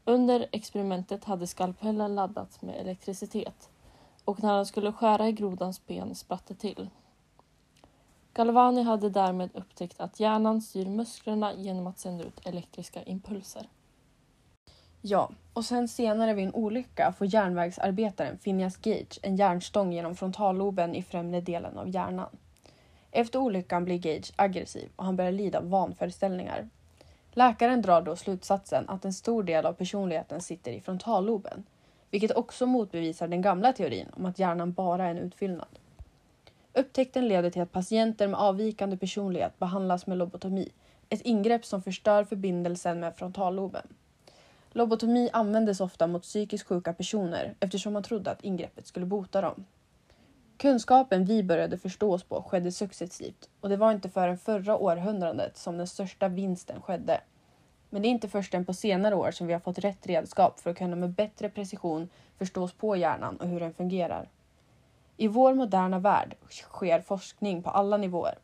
Under 0.06 0.48
experimentet 0.52 1.26
hade 1.26 1.48
skalpellen 1.48 2.16
laddats 2.16 2.62
med 2.62 2.76
elektricitet 2.76 3.71
och 4.26 4.44
när 4.44 4.54
han 4.54 4.66
skulle 4.66 4.92
skära 4.92 5.28
i 5.28 5.32
grodans 5.32 5.88
ben 5.88 6.16
spratt 6.16 6.48
det 6.48 6.56
till. 6.56 6.90
Galvani 8.34 8.84
hade 8.84 9.10
därmed 9.10 9.50
upptäckt 9.54 10.00
att 10.00 10.20
hjärnan 10.20 10.62
styr 10.62 10.86
musklerna 10.86 11.54
genom 11.54 11.88
att 11.88 12.00
sända 12.00 12.24
ut 12.24 12.42
elektriska 12.48 13.04
impulser. 13.04 13.70
Ja, 15.02 15.32
och 15.54 15.66
sen 15.66 15.88
senare 15.88 16.34
vid 16.34 16.46
en 16.46 16.54
olycka 16.54 17.14
får 17.18 17.34
järnvägsarbetaren 17.34 18.38
Phineas 18.38 18.78
Gage 18.78 19.20
en 19.22 19.36
järnstång 19.36 19.94
genom 19.94 20.16
frontalloben 20.16 20.96
i 20.96 21.04
främre 21.04 21.42
delen 21.42 21.78
av 21.78 21.90
hjärnan. 21.90 22.30
Efter 23.12 23.40
olyckan 23.40 23.86
blir 23.86 23.98
Gage 23.98 24.34
aggressiv 24.36 24.90
och 24.96 25.06
han 25.06 25.16
börjar 25.16 25.32
lida 25.32 25.58
av 25.58 25.70
vanföreställningar. 25.70 26.70
Läkaren 27.32 27.82
drar 27.82 28.02
då 28.02 28.16
slutsatsen 28.16 28.90
att 28.90 29.06
en 29.06 29.14
stor 29.14 29.44
del 29.44 29.66
av 29.66 29.74
personligheten 29.74 30.42
sitter 30.42 30.72
i 30.72 30.82
frontalloben, 30.82 31.64
vilket 32.12 32.32
också 32.32 32.66
motbevisar 32.66 33.28
den 33.28 33.42
gamla 33.42 33.74
teorin 33.74 34.08
om 34.14 34.26
att 34.26 34.40
hjärnan 34.40 34.74
bara 34.74 35.06
är 35.06 35.12
en 35.12 35.18
utfyllnad. 35.18 35.80
Upptäckten 36.74 37.28
leder 37.28 37.50
till 37.50 37.62
att 37.62 37.72
patienter 37.72 38.28
med 38.28 38.40
avvikande 38.40 38.98
personlighet 38.98 39.60
behandlas 39.60 40.08
med 40.08 40.18
lobotomi, 40.18 40.70
ett 41.10 41.22
ingrepp 41.22 41.66
som 41.66 41.82
förstör 41.82 42.24
förbindelsen 42.24 43.00
med 43.00 43.16
frontalloben. 43.16 43.88
Lobotomi 44.72 45.30
användes 45.34 45.82
ofta 45.82 46.08
mot 46.08 46.22
psykiskt 46.22 46.68
sjuka 46.68 46.94
personer 46.94 47.56
eftersom 47.60 47.94
man 47.94 48.04
trodde 48.04 48.32
att 48.32 48.44
ingreppet 48.44 48.88
skulle 48.88 49.06
bota 49.06 49.42
dem. 49.42 49.66
Kunskapen 50.58 51.26
vi 51.26 51.44
började 51.44 51.78
förstå 51.78 52.14
oss 52.14 52.24
på 52.24 52.44
skedde 52.44 52.72
successivt 52.72 53.50
och 53.62 53.70
det 53.70 53.78
var 53.78 53.92
inte 53.92 54.10
förrän 54.10 54.38
förra 54.38 54.78
århundradet 54.78 55.58
som 55.58 55.78
den 55.78 55.88
största 55.88 56.28
vinsten 56.28 56.82
skedde. 56.82 57.22
Men 57.94 58.02
det 58.02 58.08
är 58.08 58.10
inte 58.10 58.30
först 58.30 58.54
än 58.54 58.66
på 58.66 58.74
senare 58.74 59.16
år 59.16 59.32
som 59.32 59.48
vi 59.48 59.54
har 59.54 59.60
fått 59.60 59.80
rätt 59.80 60.08
redskap 60.08 60.60
för 60.60 60.70
att 60.70 60.78
kunna 60.78 60.96
med 60.96 61.10
bättre 61.10 61.50
precision 61.50 62.10
förstå 62.38 62.64
oss 62.64 62.74
på 62.74 62.96
hjärnan 62.96 63.38
och 63.38 63.48
hur 63.48 63.60
den 63.60 63.74
fungerar. 63.74 64.30
I 65.18 65.28
vår 65.28 65.54
moderna 65.54 66.00
värld 66.00 66.36
sker 66.50 67.02
forskning 67.02 67.64
på 67.64 67.70
alla 67.70 67.98
nivåer. 67.98 68.38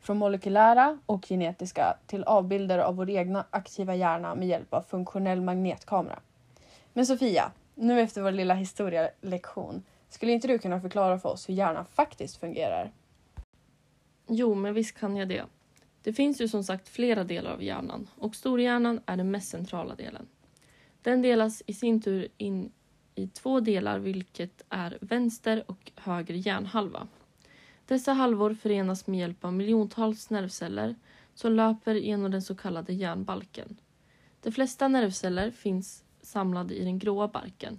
Från 0.00 0.18
molekylära 0.18 0.98
och 1.06 1.26
genetiska 1.26 1.96
till 2.06 2.24
avbilder 2.24 2.78
av 2.78 2.96
vår 2.96 3.10
egna 3.10 3.44
aktiva 3.50 3.94
hjärna 3.94 4.34
med 4.34 4.48
hjälp 4.48 4.74
av 4.74 4.82
funktionell 4.82 5.40
magnetkamera. 5.40 6.18
Men 6.92 7.06
Sofia, 7.06 7.52
nu 7.74 8.00
efter 8.00 8.22
vår 8.22 8.30
lilla 8.30 8.54
historielektion, 8.54 9.82
skulle 10.08 10.32
inte 10.32 10.48
du 10.48 10.58
kunna 10.58 10.80
förklara 10.80 11.18
för 11.18 11.28
oss 11.28 11.48
hur 11.48 11.54
hjärnan 11.54 11.84
faktiskt 11.84 12.36
fungerar? 12.36 12.90
Jo, 14.26 14.54
men 14.54 14.74
visst 14.74 14.98
kan 14.98 15.16
jag 15.16 15.28
det. 15.28 15.44
Det 16.02 16.12
finns 16.12 16.40
ju 16.40 16.48
som 16.48 16.64
sagt 16.64 16.88
flera 16.88 17.24
delar 17.24 17.52
av 17.52 17.62
hjärnan 17.62 18.08
och 18.16 18.36
storhjärnan 18.36 19.00
är 19.06 19.16
den 19.16 19.30
mest 19.30 19.48
centrala 19.48 19.94
delen. 19.94 20.26
Den 21.02 21.22
delas 21.22 21.62
i 21.66 21.72
sin 21.72 22.00
tur 22.00 22.28
in 22.36 22.72
i 23.14 23.26
två 23.26 23.60
delar 23.60 23.98
vilket 23.98 24.62
är 24.68 24.98
vänster 25.00 25.64
och 25.66 25.92
höger 25.96 26.34
hjärnhalva. 26.34 27.08
Dessa 27.86 28.12
halvor 28.12 28.54
förenas 28.54 29.06
med 29.06 29.20
hjälp 29.20 29.44
av 29.44 29.52
miljontals 29.52 30.30
nervceller 30.30 30.94
som 31.34 31.52
löper 31.52 31.94
genom 31.94 32.30
den 32.30 32.42
så 32.42 32.54
kallade 32.54 32.92
hjärnbalken. 32.92 33.76
De 34.42 34.52
flesta 34.52 34.88
nervceller 34.88 35.50
finns 35.50 36.04
samlade 36.22 36.74
i 36.74 36.84
den 36.84 36.98
gråa 36.98 37.28
barken. 37.28 37.78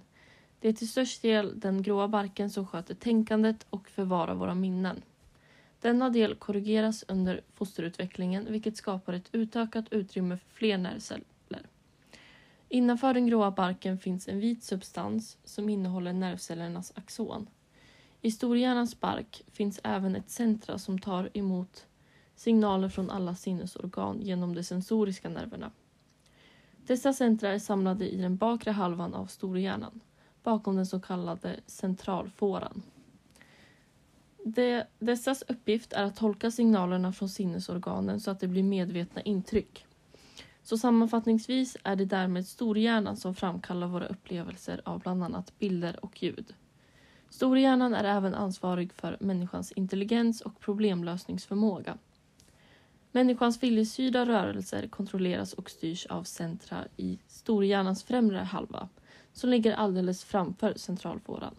Det 0.60 0.68
är 0.68 0.72
till 0.72 0.88
störst 0.88 1.22
del 1.22 1.60
den 1.60 1.82
gråa 1.82 2.08
barken 2.08 2.50
som 2.50 2.66
sköter 2.66 2.94
tänkandet 2.94 3.66
och 3.70 3.88
förvarar 3.88 4.34
våra 4.34 4.54
minnen. 4.54 5.02
Denna 5.82 6.10
del 6.10 6.34
korrigeras 6.34 7.04
under 7.08 7.40
fosterutvecklingen 7.54 8.52
vilket 8.52 8.76
skapar 8.76 9.12
ett 9.12 9.28
utökat 9.32 9.92
utrymme 9.92 10.36
för 10.36 10.50
fler 10.50 10.78
nervceller. 10.78 11.66
Innanför 12.68 13.14
den 13.14 13.26
gråa 13.26 13.50
barken 13.50 13.98
finns 13.98 14.28
en 14.28 14.40
vit 14.40 14.64
substans 14.64 15.38
som 15.44 15.68
innehåller 15.68 16.12
nervcellernas 16.12 16.92
axon. 16.94 17.46
I 18.20 18.30
storhjärnans 18.30 19.00
bark 19.00 19.42
finns 19.52 19.80
även 19.84 20.16
ett 20.16 20.30
centra 20.30 20.78
som 20.78 20.98
tar 20.98 21.30
emot 21.34 21.86
signaler 22.34 22.88
från 22.88 23.10
alla 23.10 23.34
sinnesorgan 23.34 24.20
genom 24.20 24.54
de 24.54 24.64
sensoriska 24.64 25.28
nerverna. 25.28 25.70
Dessa 26.86 27.12
centra 27.12 27.48
är 27.48 27.58
samlade 27.58 28.08
i 28.08 28.16
den 28.16 28.36
bakre 28.36 28.70
halvan 28.70 29.14
av 29.14 29.26
storhjärnan, 29.26 30.00
bakom 30.42 30.76
den 30.76 30.86
så 30.86 31.00
kallade 31.00 31.60
centralfåran. 31.66 32.82
De, 34.44 34.84
dessas 34.98 35.42
uppgift 35.48 35.92
är 35.92 36.04
att 36.04 36.16
tolka 36.16 36.50
signalerna 36.50 37.12
från 37.12 37.28
sinnesorganen 37.28 38.20
så 38.20 38.30
att 38.30 38.40
det 38.40 38.48
blir 38.48 38.62
medvetna 38.62 39.22
intryck. 39.22 39.86
Så 40.62 40.78
sammanfattningsvis 40.78 41.76
är 41.84 41.96
det 41.96 42.04
därmed 42.04 42.46
storhjärnan 42.46 43.16
som 43.16 43.34
framkallar 43.34 43.86
våra 43.86 44.06
upplevelser 44.06 44.80
av 44.84 45.00
bland 45.00 45.24
annat 45.24 45.58
bilder 45.58 46.04
och 46.04 46.22
ljud. 46.22 46.54
Storhjärnan 47.30 47.94
är 47.94 48.04
även 48.04 48.34
ansvarig 48.34 48.92
för 48.92 49.16
människans 49.20 49.72
intelligens 49.72 50.40
och 50.40 50.60
problemlösningsförmåga. 50.60 51.98
Människans 53.12 53.62
viljestyrda 53.62 54.26
rörelser 54.26 54.88
kontrolleras 54.88 55.52
och 55.52 55.70
styrs 55.70 56.06
av 56.06 56.22
centra 56.22 56.84
i 56.96 57.18
storhjärnans 57.26 58.04
främre 58.04 58.38
halva 58.38 58.88
som 59.32 59.50
ligger 59.50 59.72
alldeles 59.72 60.24
framför 60.24 60.74
centralfåran. 60.76 61.54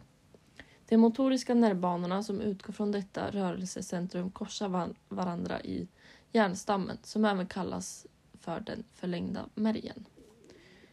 De 0.90 0.98
motoriska 0.98 1.54
nervbanorna 1.54 2.24
som 2.24 2.42
utgår 2.42 2.74
från 2.74 2.92
detta 2.92 3.32
rörelsecentrum 3.32 4.32
korsar 4.32 4.94
varandra 5.10 5.62
i 5.62 5.88
hjärnstammen 6.32 6.98
som 7.04 7.26
även 7.26 7.48
kallas 7.48 8.08
för 8.40 8.60
den 8.60 8.84
förlängda 8.94 9.46
märgen. 9.56 10.06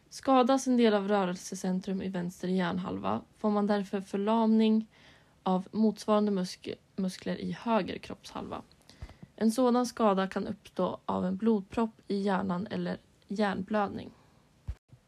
Skadas 0.09 0.67
en 0.67 0.77
del 0.77 0.93
av 0.93 1.07
rörelsecentrum 1.07 2.01
i 2.01 2.09
vänster 2.09 2.47
hjärnhalva 2.47 3.21
får 3.37 3.49
man 3.49 3.67
därför 3.67 4.01
förlamning 4.01 4.87
av 5.43 5.67
motsvarande 5.71 6.31
musk 6.31 6.69
muskler 6.95 7.41
i 7.41 7.51
höger 7.51 7.97
kroppshalva. 7.97 8.61
En 9.35 9.51
sådan 9.51 9.85
skada 9.85 10.27
kan 10.27 10.47
uppstå 10.47 10.99
av 11.05 11.25
en 11.25 11.37
blodpropp 11.37 12.01
i 12.07 12.21
hjärnan 12.21 12.67
eller 12.71 12.97
hjärnblödning. 13.27 14.11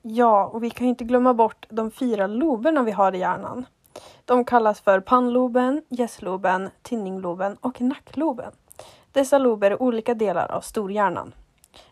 Ja, 0.01 0.47
och 0.47 0.63
vi 0.63 0.69
kan 0.69 0.87
inte 0.87 1.03
glömma 1.03 1.33
bort 1.33 1.65
de 1.69 1.91
fyra 1.91 2.27
loberna 2.27 2.83
vi 2.83 2.91
har 2.91 3.15
i 3.15 3.19
hjärnan. 3.19 3.65
De 4.25 4.45
kallas 4.45 4.81
för 4.81 4.99
pannloben, 4.99 5.81
gässloben, 5.89 6.69
tinningloben 6.81 7.57
och 7.61 7.81
nackloben. 7.81 8.51
Dessa 9.11 9.37
lober 9.37 9.71
är 9.71 9.81
olika 9.81 10.13
delar 10.13 10.51
av 10.51 10.61
storhjärnan. 10.61 11.33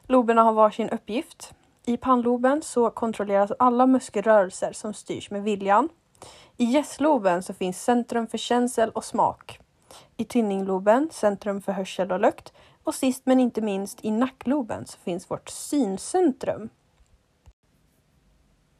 Loberna 0.03 0.43
har 0.43 0.53
varsin 0.53 0.89
uppgift. 0.89 1.53
I 1.85 1.97
pannloben 1.97 2.61
så 2.61 2.89
kontrolleras 2.89 3.51
alla 3.59 3.85
muskelrörelser 3.87 4.73
som 4.73 4.93
styrs 4.93 5.31
med 5.31 5.43
viljan. 5.43 5.89
I 6.57 6.63
gässloben 6.63 7.43
så 7.43 7.53
finns 7.53 7.83
centrum 7.83 8.27
för 8.27 8.37
känsel 8.37 8.89
och 8.89 9.05
smak. 9.05 9.59
I 10.17 10.25
tinningloben, 10.25 11.09
centrum 11.11 11.61
för 11.61 11.71
hörsel 11.71 12.11
och 12.11 12.19
lukt. 12.19 12.53
Och 12.83 12.95
sist 12.95 13.25
men 13.25 13.39
inte 13.39 13.61
minst 13.61 14.05
i 14.05 14.11
nackloben 14.11 14.85
så 14.85 14.97
finns 14.99 15.31
vårt 15.31 15.49
syncentrum. 15.49 16.69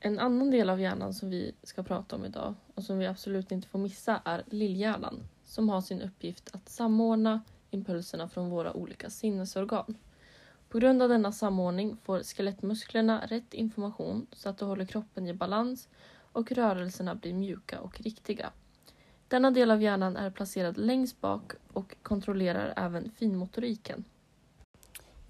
En 0.04 0.20
annan 0.20 0.52
del 0.52 0.70
av 0.70 0.82
hjärnan 0.82 1.14
som 1.14 1.30
vi 1.30 1.52
ska 1.64 1.84
prata 1.84 2.16
om 2.16 2.26
idag 2.26 2.56
och 2.76 2.84
som 2.84 2.98
vi 2.98 3.08
absolut 3.08 3.52
inte 3.52 3.68
får 3.68 3.80
missa 3.80 4.22
är 4.26 4.44
lillhjärnan 4.48 5.24
som 5.44 5.70
har 5.70 5.82
sin 5.82 6.02
uppgift 6.02 6.50
att 6.54 6.70
samordna 6.70 7.42
impulserna 7.70 8.30
från 8.30 8.50
våra 8.50 8.74
olika 8.74 9.10
sinnesorgan. 9.10 9.98
På 10.70 10.80
grund 10.80 11.02
av 11.02 11.10
denna 11.10 11.32
samordning 11.32 11.98
får 12.04 12.24
skelettmusklerna 12.24 13.26
rätt 13.28 13.54
information 13.54 14.28
så 14.32 14.50
att 14.50 14.58
de 14.58 14.70
håller 14.70 14.86
kroppen 14.86 15.28
i 15.28 15.34
balans 15.34 15.90
och 16.32 16.52
rörelserna 16.52 17.16
blir 17.16 17.34
mjuka 17.34 17.80
och 17.80 18.02
riktiga. 18.02 18.52
Denna 19.28 19.52
del 19.52 19.72
av 19.72 19.82
hjärnan 19.82 20.18
är 20.18 20.30
placerad 20.30 20.78
längst 20.78 21.22
bak 21.22 21.54
och 21.74 21.96
kontrollerar 22.02 22.74
även 22.78 23.12
finmotoriken. 23.12 24.04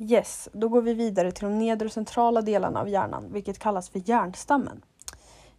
Yes, 0.10 0.50
då 0.54 0.70
går 0.70 0.82
vi 0.82 0.94
vidare 0.94 1.32
till 1.32 1.44
de 1.44 1.60
nedre 1.60 1.86
och 1.86 1.92
centrala 1.92 2.42
delarna 2.42 2.80
av 2.80 2.90
hjärnan, 2.90 3.34
vilket 3.34 3.60
kallas 3.60 3.90
för 3.90 4.10
hjärnstammen. 4.10 4.82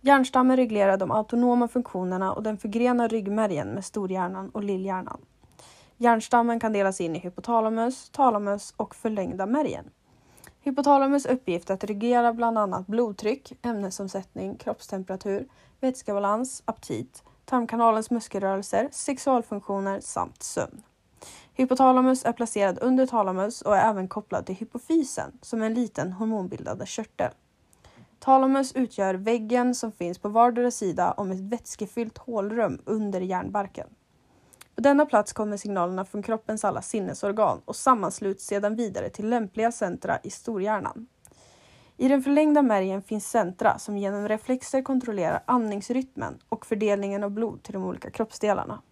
Hjärnstammen 0.01 0.57
reglerar 0.57 0.97
de 0.97 1.11
autonoma 1.11 1.69
funktionerna 1.69 2.33
och 2.33 2.43
den 2.43 2.59
förgrenar 2.59 3.09
ryggmärgen 3.09 3.69
med 3.69 3.85
storhjärnan 3.85 4.51
och 4.51 4.65
lillhjärnan. 4.65 5.21
Hjärnstammen 5.97 6.61
kan 6.61 6.73
delas 6.73 7.01
in 7.01 7.17
i 7.17 7.19
hypotalamus, 7.19 8.11
talamus 8.11 8.75
och 8.77 8.95
förlängda 8.95 9.47
märgen. 9.47 9.91
Hypotalamus 10.61 11.27
uppgift 11.27 11.71
är 11.71 11.75
att 11.75 11.85
reglera 11.85 12.33
bland 12.33 12.59
annat 12.59 12.87
blodtryck, 12.87 13.53
ämnesomsättning, 13.63 14.57
kroppstemperatur, 14.57 15.49
vätskebalans, 15.81 16.63
aptit, 16.65 17.23
tarmkanalens 17.45 18.11
muskelrörelser, 18.11 18.89
sexualfunktioner 18.93 20.01
samt 20.01 20.43
sömn. 20.43 20.83
Hypotalamus 21.55 22.25
är 22.25 22.33
placerad 22.33 22.79
under 22.83 23.07
talamus 23.07 23.63
och 23.63 23.77
är 23.77 23.91
även 23.91 24.09
kopplad 24.09 24.47
till 24.47 24.55
hypofysen 24.55 25.39
som 25.43 25.63
är 25.63 25.67
en 25.67 25.75
liten 25.75 26.13
hormonbildande 26.13 26.85
körtel. 26.87 27.33
Talamus 28.19 28.73
utgör 28.73 29.15
väggen 29.15 29.75
som 29.75 29.93
finns 29.93 30.19
på 30.19 30.29
vardera 30.29 30.71
sida 30.71 31.13
om 31.13 31.31
ett 31.31 31.41
vätskefyllt 31.41 32.19
hålrum 32.19 32.79
under 32.85 33.21
hjärnbarken. 33.21 33.87
På 34.75 34.81
denna 34.81 35.07
plats 35.07 35.33
kommer 35.33 35.57
signalerna 35.57 36.05
från 36.05 36.23
kroppens 36.23 36.65
alla 36.65 36.83
sinnesorgan 36.83 37.61
och 37.65 37.77
sammansluts 37.77 38.47
sedan 38.47 38.77
vidare 38.77 39.09
till 39.09 39.29
lämpliga 39.29 39.73
centra 39.73 40.19
i 40.23 40.31
storhjärnan. 40.31 41.07
I 41.97 42.09
den 42.09 42.23
förlängda 42.23 42.63
märgen 42.63 43.03
finns 43.03 43.31
centra 43.31 43.79
som 43.79 43.99
genom 43.99 44.29
reflexer 44.29 44.83
kontrollerar 44.83 45.43
andningsrytmen 45.45 46.39
och 46.49 46.67
fördelningen 46.67 47.25
av 47.25 47.31
blod 47.31 47.63
till 47.63 47.73
de 47.73 47.85
olika 47.85 48.11
kroppsdelarna. 48.11 48.83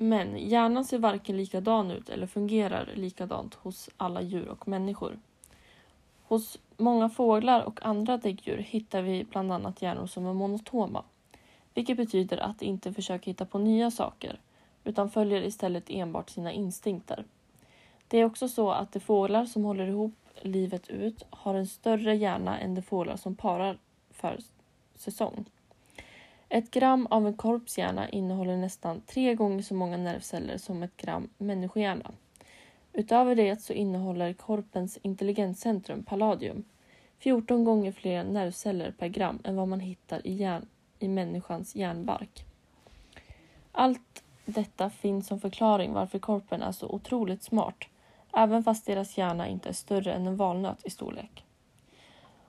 Men 0.00 0.36
hjärnan 0.38 0.84
ser 0.84 0.98
varken 0.98 1.36
likadan 1.36 1.90
ut 1.90 2.08
eller 2.08 2.26
fungerar 2.26 2.90
likadant 2.94 3.54
hos 3.54 3.90
alla 3.96 4.22
djur 4.22 4.48
och 4.48 4.68
människor. 4.68 5.18
Hos 6.22 6.58
många 6.76 7.08
fåglar 7.08 7.62
och 7.62 7.86
andra 7.86 8.16
däggdjur 8.16 8.58
hittar 8.58 9.02
vi 9.02 9.24
bland 9.24 9.52
annat 9.52 9.82
hjärnor 9.82 10.06
som 10.06 10.26
är 10.26 10.32
monotoma, 10.32 11.04
vilket 11.74 11.96
betyder 11.96 12.36
att 12.36 12.58
de 12.58 12.66
inte 12.66 12.92
försöker 12.92 13.26
hitta 13.26 13.44
på 13.44 13.58
nya 13.58 13.90
saker 13.90 14.40
utan 14.84 15.10
följer 15.10 15.42
istället 15.42 15.90
enbart 15.90 16.30
sina 16.30 16.52
instinkter. 16.52 17.24
Det 18.08 18.18
är 18.18 18.24
också 18.24 18.48
så 18.48 18.70
att 18.70 18.92
de 18.92 19.00
fåglar 19.00 19.44
som 19.44 19.64
håller 19.64 19.86
ihop 19.86 20.14
livet 20.42 20.88
ut 20.88 21.22
har 21.30 21.54
en 21.54 21.66
större 21.66 22.16
hjärna 22.16 22.58
än 22.58 22.74
de 22.74 22.82
fåglar 22.82 23.16
som 23.16 23.34
parar 23.34 23.78
för 24.10 24.38
säsong. 24.94 25.44
Ett 26.50 26.70
gram 26.70 27.06
av 27.10 27.26
en 27.26 27.34
korpshjärna 27.34 28.08
innehåller 28.08 28.56
nästan 28.56 29.00
tre 29.00 29.34
gånger 29.34 29.62
så 29.62 29.74
många 29.74 29.96
nervceller 29.96 30.58
som 30.58 30.82
ett 30.82 30.96
gram 30.96 31.28
människohjärna. 31.38 32.10
Utöver 32.92 33.34
det 33.34 33.62
så 33.62 33.72
innehåller 33.72 34.32
korpens 34.32 34.98
intelligenscentrum, 35.02 36.02
palladium, 36.02 36.64
14 37.18 37.64
gånger 37.64 37.92
fler 37.92 38.24
nervceller 38.24 38.90
per 38.90 39.08
gram 39.08 39.38
än 39.44 39.56
vad 39.56 39.68
man 39.68 39.80
hittar 39.80 40.26
i, 40.26 40.32
hjärn, 40.32 40.66
i 40.98 41.08
människans 41.08 41.76
hjärnbark. 41.76 42.44
Allt 43.72 44.24
detta 44.44 44.90
finns 44.90 45.26
som 45.26 45.40
förklaring 45.40 45.92
varför 45.92 46.18
korpen 46.18 46.62
är 46.62 46.72
så 46.72 46.88
otroligt 46.88 47.42
smart, 47.42 47.84
även 48.32 48.64
fast 48.64 48.86
deras 48.86 49.18
hjärna 49.18 49.48
inte 49.48 49.68
är 49.68 49.72
större 49.72 50.12
än 50.12 50.26
en 50.26 50.36
valnöt 50.36 50.86
i 50.86 50.90
storlek. 50.90 51.44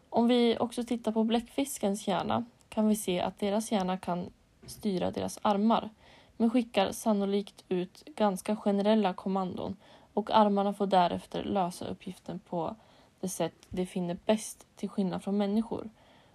Om 0.09 0.27
vi 0.27 0.57
också 0.59 0.83
tittar 0.83 1.11
på 1.11 1.23
bläckfiskens 1.23 2.07
hjärna 2.07 2.45
kan 2.79 2.87
vi 2.87 2.95
se 2.95 3.21
att 3.21 3.39
deras 3.39 3.71
hjärna 3.71 3.97
kan 3.97 4.29
styra 4.65 5.11
deras 5.11 5.39
armar 5.41 5.89
men 6.37 6.49
skickar 6.49 6.91
sannolikt 6.91 7.63
ut 7.69 8.03
ganska 8.05 8.55
generella 8.55 9.13
kommandon 9.13 9.75
och 10.13 10.31
armarna 10.31 10.73
får 10.73 10.87
därefter 10.87 11.43
lösa 11.43 11.87
uppgiften 11.87 12.39
på 12.39 12.75
det 13.19 13.29
sätt 13.29 13.53
de 13.69 13.85
finner 13.85 14.17
bäst 14.25 14.67
till 14.75 14.89
skillnad 14.89 15.23
från 15.23 15.37
människor 15.37 15.89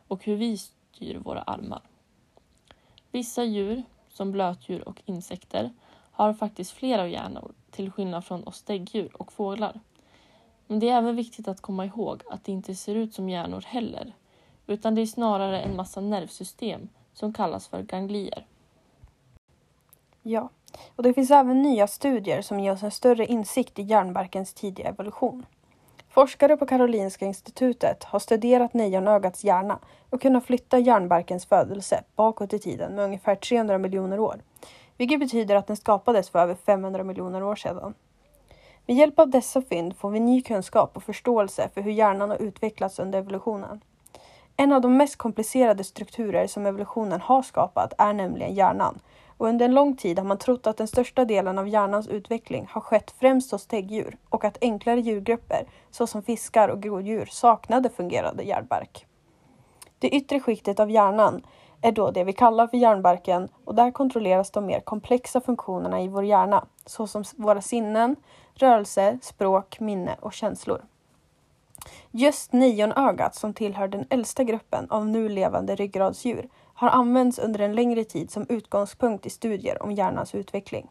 och 0.08 0.24
hur 0.24 0.36
vi 0.36 0.58
styr 0.58 1.18
våra 1.18 1.42
armar. 1.42 1.82
Vissa 3.10 3.44
djur, 3.44 3.82
som 4.08 4.32
blötdjur 4.32 4.88
och 4.88 5.02
insekter, 5.04 5.72
har 6.10 6.34
faktiskt 6.34 6.72
flera 6.72 7.08
hjärnor 7.08 7.52
till 7.70 7.90
skillnad 7.90 8.24
från 8.24 8.44
oss 8.44 8.62
däggdjur 8.62 9.16
och 9.16 9.32
fåglar. 9.32 9.80
Men 10.66 10.78
det 10.78 10.88
är 10.88 10.98
även 10.98 11.16
viktigt 11.16 11.48
att 11.48 11.60
komma 11.60 11.84
ihåg 11.84 12.22
att 12.30 12.44
det 12.44 12.52
inte 12.52 12.74
ser 12.74 12.94
ut 12.94 13.14
som 13.14 13.28
hjärnor 13.28 13.64
heller 13.66 14.14
utan 14.66 14.94
det 14.94 15.02
är 15.02 15.06
snarare 15.06 15.60
en 15.60 15.76
massa 15.76 16.00
nervsystem 16.00 16.88
som 17.12 17.32
kallas 17.32 17.68
för 17.68 17.82
ganglier. 17.82 18.46
Ja, 20.22 20.50
och 20.96 21.02
det 21.02 21.14
finns 21.14 21.30
även 21.30 21.62
nya 21.62 21.86
studier 21.86 22.42
som 22.42 22.60
ger 22.60 22.72
oss 22.72 22.82
en 22.82 22.90
större 22.90 23.26
insikt 23.26 23.78
i 23.78 23.82
hjärnbarkens 23.82 24.54
tidiga 24.54 24.88
evolution. 24.88 25.46
Forskare 26.08 26.56
på 26.56 26.66
Karolinska 26.66 27.26
institutet 27.26 28.04
har 28.04 28.18
studerat 28.18 28.74
nejonögats 28.74 29.44
hjärna 29.44 29.78
och 30.10 30.22
kunnat 30.22 30.44
flytta 30.44 30.78
hjärnbarkens 30.78 31.46
födelse 31.46 32.04
bakåt 32.16 32.52
i 32.52 32.58
tiden 32.58 32.94
med 32.94 33.04
ungefär 33.04 33.34
300 33.34 33.78
miljoner 33.78 34.18
år, 34.18 34.42
vilket 34.96 35.20
betyder 35.20 35.56
att 35.56 35.66
den 35.66 35.76
skapades 35.76 36.30
för 36.30 36.38
över 36.38 36.54
500 36.54 37.04
miljoner 37.04 37.42
år 37.42 37.56
sedan. 37.56 37.94
Med 38.86 38.96
hjälp 38.96 39.18
av 39.18 39.30
dessa 39.30 39.62
fynd 39.62 39.96
får 39.96 40.10
vi 40.10 40.20
ny 40.20 40.42
kunskap 40.42 40.96
och 40.96 41.02
förståelse 41.02 41.70
för 41.74 41.80
hur 41.80 41.92
hjärnan 41.92 42.30
har 42.30 42.42
utvecklats 42.42 42.98
under 42.98 43.18
evolutionen. 43.18 43.80
En 44.56 44.72
av 44.72 44.80
de 44.80 44.96
mest 44.96 45.16
komplicerade 45.16 45.84
strukturer 45.84 46.46
som 46.46 46.66
evolutionen 46.66 47.20
har 47.20 47.42
skapat 47.42 47.92
är 47.98 48.12
nämligen 48.12 48.54
hjärnan. 48.54 48.98
Och 49.36 49.48
under 49.48 49.64
en 49.64 49.74
lång 49.74 49.96
tid 49.96 50.18
har 50.18 50.26
man 50.26 50.38
trott 50.38 50.66
att 50.66 50.76
den 50.76 50.88
största 50.88 51.24
delen 51.24 51.58
av 51.58 51.68
hjärnans 51.68 52.08
utveckling 52.08 52.66
har 52.70 52.80
skett 52.80 53.14
främst 53.20 53.52
hos 53.52 53.66
däggdjur 53.66 54.16
och 54.28 54.44
att 54.44 54.58
enklare 54.60 55.00
djurgrupper, 55.00 55.66
såsom 55.90 56.22
fiskar 56.22 56.68
och 56.68 56.82
groddjur, 56.82 57.26
saknade 57.26 57.90
fungerande 57.90 58.42
hjärnbark. 58.42 59.06
Det 59.98 60.08
yttre 60.08 60.40
skiktet 60.40 60.80
av 60.80 60.90
hjärnan 60.90 61.42
är 61.80 61.92
då 61.92 62.10
det 62.10 62.24
vi 62.24 62.32
kallar 62.32 62.66
för 62.66 62.76
hjärnbarken 62.76 63.48
och 63.64 63.74
där 63.74 63.90
kontrolleras 63.90 64.50
de 64.50 64.66
mer 64.66 64.80
komplexa 64.80 65.40
funktionerna 65.40 66.02
i 66.02 66.08
vår 66.08 66.24
hjärna, 66.24 66.66
såsom 66.86 67.24
våra 67.36 67.60
sinnen, 67.60 68.16
rörelse, 68.54 69.18
språk, 69.22 69.80
minne 69.80 70.16
och 70.20 70.32
känslor. 70.32 70.82
Just 72.10 72.52
nionögat, 72.52 73.34
som 73.34 73.54
tillhör 73.54 73.88
den 73.88 74.06
äldsta 74.10 74.44
gruppen 74.44 74.90
av 74.90 75.06
nu 75.06 75.28
levande 75.28 75.74
ryggradsdjur, 75.74 76.48
har 76.74 76.88
använts 76.88 77.38
under 77.38 77.60
en 77.60 77.74
längre 77.74 78.04
tid 78.04 78.30
som 78.30 78.46
utgångspunkt 78.48 79.26
i 79.26 79.30
studier 79.30 79.82
om 79.82 79.92
hjärnans 79.92 80.34
utveckling. 80.34 80.88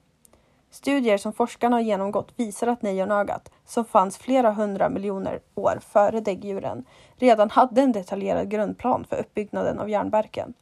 Studier 0.72 1.18
som 1.18 1.34
forskarna 1.34 1.76
har 1.76 1.82
genomgått 1.82 2.34
visar 2.36 2.68
att 2.68 2.82
nejonögat, 2.82 3.52
som 3.66 3.86
fanns 3.86 4.18
flera 4.18 4.52
hundra 4.52 4.90
miljoner 4.90 5.40
år 5.56 5.80
före 5.82 6.20
däggdjuren, 6.20 6.86
redan 7.16 7.50
hade 7.50 7.82
en 7.82 7.92
detaljerad 7.92 8.50
grundplan 8.50 9.06
för 9.10 9.20
uppbyggnaden 9.20 9.80
av 9.80 9.90
hjärnbarken. 9.90 10.54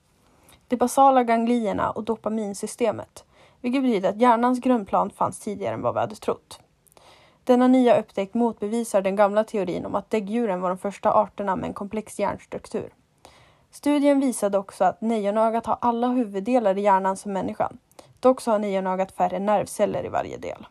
De 0.68 0.78
basala 0.78 1.24
ganglierna 1.24 1.90
och 1.90 2.04
dopaminsystemet, 2.04 3.26
vilket 3.62 3.82
betyder 3.82 4.10
att 4.10 4.22
hjärnans 4.22 4.60
grundplan 4.60 5.10
fanns 5.10 5.40
tidigare 5.40 5.74
än 5.74 5.82
vad 5.82 5.94
vi 5.94 6.00
hade 6.00 6.16
trott. 6.16 6.60
Denna 7.44 7.68
nya 7.68 8.00
upptäckt 8.00 8.34
motbevisar 8.34 9.02
den 9.02 9.16
gamla 9.16 9.44
teorin 9.44 9.86
om 9.86 9.96
att 9.96 10.10
däggdjuren 10.10 10.62
var 10.62 10.70
de 10.70 10.78
första 10.78 11.14
arterna 11.14 11.56
med 11.56 11.68
en 11.68 11.74
komplex 11.74 12.20
hjärnstruktur. 12.20 12.94
Studien 13.72 14.20
visade 14.20 14.58
också 14.58 14.84
att 14.84 15.02
nejonögat 15.02 15.66
har 15.66 15.78
alla 15.82 16.08
huvuddelar 16.08 16.78
i 16.78 16.82
hjärnan 16.82 17.18
som 17.18 17.34
människan. 17.34 17.78
Dock 18.20 18.42
så 18.42 18.52
har 18.52 18.60
nejonögat 18.60 19.12
färre 19.12 19.40
nervceller 19.40 20.06
i 20.06 20.10
varje 20.10 20.38
del. 20.38 20.66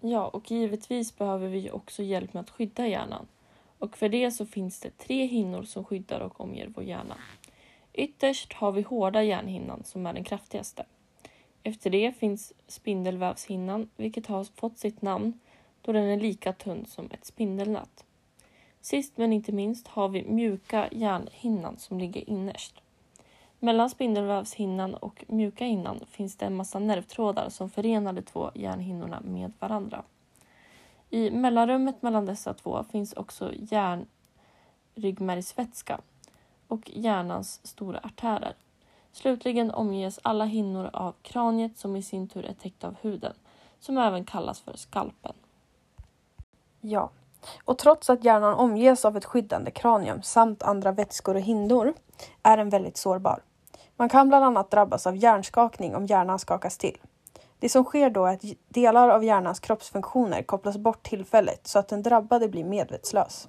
Ja, 0.00 0.26
och 0.28 0.50
givetvis 0.50 1.16
behöver 1.16 1.48
vi 1.48 1.70
också 1.70 2.02
hjälp 2.02 2.34
med 2.34 2.40
att 2.40 2.50
skydda 2.50 2.86
hjärnan. 2.86 3.26
Och 3.78 3.96
för 3.96 4.08
det 4.08 4.30
så 4.30 4.46
finns 4.46 4.80
det 4.80 4.98
tre 4.98 5.26
hinnor 5.26 5.62
som 5.62 5.84
skyddar 5.84 6.20
och 6.20 6.40
omger 6.40 6.72
vår 6.76 6.84
hjärna. 6.84 7.16
Ytterst 7.92 8.52
har 8.52 8.72
vi 8.72 8.82
hårda 8.82 9.22
hjärnhinnan 9.22 9.84
som 9.84 10.06
är 10.06 10.12
den 10.12 10.24
kraftigaste. 10.24 10.84
Efter 11.62 11.90
det 11.90 12.18
finns 12.18 12.52
spindelvävshinnan, 12.66 13.88
vilket 13.96 14.26
har 14.26 14.44
fått 14.44 14.78
sitt 14.78 15.02
namn 15.02 15.40
då 15.82 15.92
den 15.92 16.04
är 16.04 16.20
lika 16.20 16.52
tunn 16.52 16.86
som 16.86 17.08
ett 17.10 17.24
spindelnät. 17.24 18.04
Sist 18.80 19.16
men 19.16 19.32
inte 19.32 19.52
minst 19.52 19.88
har 19.88 20.08
vi 20.08 20.24
mjuka 20.24 20.88
hjärnhinnan 20.92 21.78
som 21.78 21.98
ligger 21.98 22.30
innerst. 22.30 22.82
Mellan 23.58 23.90
spindelvävshinnan 23.90 24.94
och 24.94 25.24
mjuka 25.28 25.64
hinnan 25.64 26.00
finns 26.10 26.36
det 26.36 26.46
en 26.46 26.56
massa 26.56 26.78
nervtrådar 26.78 27.48
som 27.48 27.70
förenar 27.70 28.12
de 28.12 28.22
två 28.22 28.50
hjärnhinnorna 28.54 29.20
med 29.20 29.52
varandra. 29.58 30.04
I 31.10 31.30
mellanrummet 31.30 32.02
mellan 32.02 32.26
dessa 32.26 32.54
två 32.54 32.84
finns 32.84 33.12
också 33.12 33.52
hjärnryggmärgsvätska 33.54 36.00
och 36.68 36.90
hjärnans 36.94 37.66
stora 37.66 37.98
artärer. 37.98 38.54
Slutligen 39.20 39.70
omges 39.70 40.20
alla 40.22 40.44
hinnor 40.44 40.90
av 40.92 41.14
kraniet 41.22 41.78
som 41.78 41.96
i 41.96 42.02
sin 42.02 42.28
tur 42.28 42.44
är 42.44 42.54
täckt 42.54 42.84
av 42.84 42.96
huden, 43.00 43.34
som 43.80 43.98
även 43.98 44.24
kallas 44.24 44.60
för 44.60 44.76
skalpen. 44.76 45.34
Ja, 46.80 47.10
och 47.64 47.78
trots 47.78 48.10
att 48.10 48.24
hjärnan 48.24 48.54
omges 48.54 49.04
av 49.04 49.16
ett 49.16 49.24
skyddande 49.24 49.70
kranium 49.70 50.22
samt 50.22 50.62
andra 50.62 50.92
vätskor 50.92 51.34
och 51.34 51.40
hinnor 51.40 51.94
är 52.42 52.56
den 52.56 52.68
väldigt 52.68 52.96
sårbar. 52.96 53.42
Man 53.96 54.08
kan 54.08 54.28
bland 54.28 54.44
annat 54.44 54.70
drabbas 54.70 55.06
av 55.06 55.16
hjärnskakning 55.16 55.96
om 55.96 56.06
hjärnan 56.06 56.38
skakas 56.38 56.78
till. 56.78 56.98
Det 57.58 57.68
som 57.68 57.84
sker 57.84 58.10
då 58.10 58.26
är 58.26 58.34
att 58.34 58.44
delar 58.68 59.08
av 59.08 59.24
hjärnans 59.24 59.60
kroppsfunktioner 59.60 60.42
kopplas 60.42 60.76
bort 60.76 61.02
tillfälligt 61.02 61.66
så 61.66 61.78
att 61.78 61.88
den 61.88 62.02
drabbade 62.02 62.48
blir 62.48 62.64
medvetslös. 62.64 63.48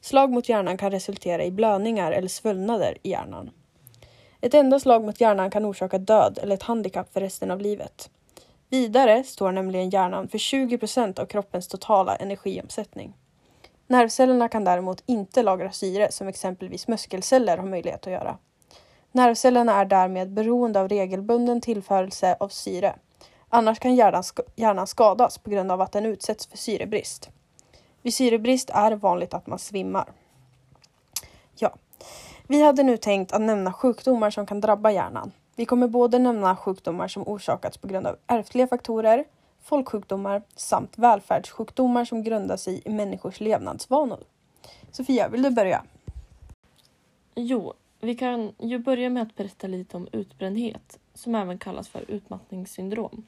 Slag 0.00 0.30
mot 0.30 0.48
hjärnan 0.48 0.78
kan 0.78 0.90
resultera 0.90 1.44
i 1.44 1.50
blödningar 1.50 2.12
eller 2.12 2.28
svullnader 2.28 2.98
i 3.02 3.10
hjärnan. 3.10 3.50
Ett 4.40 4.54
enda 4.54 4.80
slag 4.80 5.04
mot 5.04 5.20
hjärnan 5.20 5.50
kan 5.50 5.64
orsaka 5.64 5.98
död 5.98 6.38
eller 6.42 6.54
ett 6.54 6.62
handikapp 6.62 7.12
för 7.12 7.20
resten 7.20 7.50
av 7.50 7.60
livet. 7.60 8.10
Vidare 8.68 9.24
står 9.24 9.52
nämligen 9.52 9.90
hjärnan 9.90 10.28
för 10.28 10.38
20 10.38 10.78
procent 10.78 11.18
av 11.18 11.26
kroppens 11.26 11.68
totala 11.68 12.16
energiomsättning. 12.16 13.14
Nervcellerna 13.86 14.48
kan 14.48 14.64
däremot 14.64 15.02
inte 15.06 15.42
lagra 15.42 15.72
syre 15.72 16.12
som 16.12 16.28
exempelvis 16.28 16.88
muskelceller 16.88 17.58
har 17.58 17.66
möjlighet 17.66 18.06
att 18.06 18.12
göra. 18.12 18.38
Nervcellerna 19.12 19.74
är 19.74 19.84
därmed 19.84 20.30
beroende 20.32 20.80
av 20.80 20.88
regelbunden 20.88 21.60
tillförelse 21.60 22.36
av 22.40 22.48
syre. 22.48 22.96
Annars 23.48 23.78
kan 23.78 23.94
hjärnan, 23.94 24.22
sk 24.22 24.40
hjärnan 24.56 24.86
skadas 24.86 25.38
på 25.38 25.50
grund 25.50 25.72
av 25.72 25.80
att 25.80 25.92
den 25.92 26.06
utsätts 26.06 26.46
för 26.46 26.56
syrebrist. 26.56 27.30
Vid 28.02 28.14
syrebrist 28.14 28.70
är 28.70 28.90
det 28.90 28.96
vanligt 28.96 29.34
att 29.34 29.46
man 29.46 29.58
svimmar. 29.58 30.12
Ja, 31.58 31.74
vi 32.50 32.62
hade 32.62 32.82
nu 32.82 32.96
tänkt 32.96 33.32
att 33.32 33.40
nämna 33.40 33.72
sjukdomar 33.72 34.30
som 34.30 34.46
kan 34.46 34.60
drabba 34.60 34.90
hjärnan. 34.90 35.32
Vi 35.56 35.66
kommer 35.66 35.88
både 35.88 36.18
nämna 36.18 36.56
sjukdomar 36.56 37.08
som 37.08 37.28
orsakats 37.28 37.78
på 37.78 37.88
grund 37.88 38.06
av 38.06 38.16
ärftliga 38.26 38.66
faktorer, 38.66 39.24
folksjukdomar 39.62 40.42
samt 40.56 40.98
välfärdssjukdomar 40.98 42.04
som 42.04 42.22
grundar 42.22 42.56
sig 42.56 42.82
i 42.84 42.90
människors 42.90 43.40
levnadsvanor. 43.40 44.18
Sofia, 44.90 45.28
vill 45.28 45.42
du 45.42 45.50
börja? 45.50 45.84
Jo, 47.34 47.74
vi 48.00 48.14
kan 48.14 48.52
ju 48.58 48.78
börja 48.78 49.10
med 49.10 49.22
att 49.22 49.36
berätta 49.36 49.66
lite 49.66 49.96
om 49.96 50.08
utbrändhet, 50.12 50.98
som 51.14 51.34
även 51.34 51.58
kallas 51.58 51.88
för 51.88 52.04
utmattningssyndrom. 52.10 53.26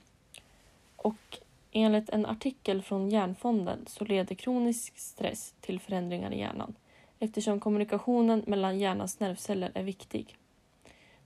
Och 0.96 1.38
enligt 1.72 2.08
en 2.08 2.26
artikel 2.26 2.82
från 2.82 3.10
Hjärnfonden 3.10 3.84
så 3.86 4.04
leder 4.04 4.34
kronisk 4.34 4.98
stress 4.98 5.54
till 5.60 5.80
förändringar 5.80 6.32
i 6.32 6.38
hjärnan 6.38 6.74
eftersom 7.20 7.60
kommunikationen 7.60 8.44
mellan 8.46 8.78
hjärnans 8.78 9.20
nervceller 9.20 9.70
är 9.74 9.82
viktig. 9.82 10.36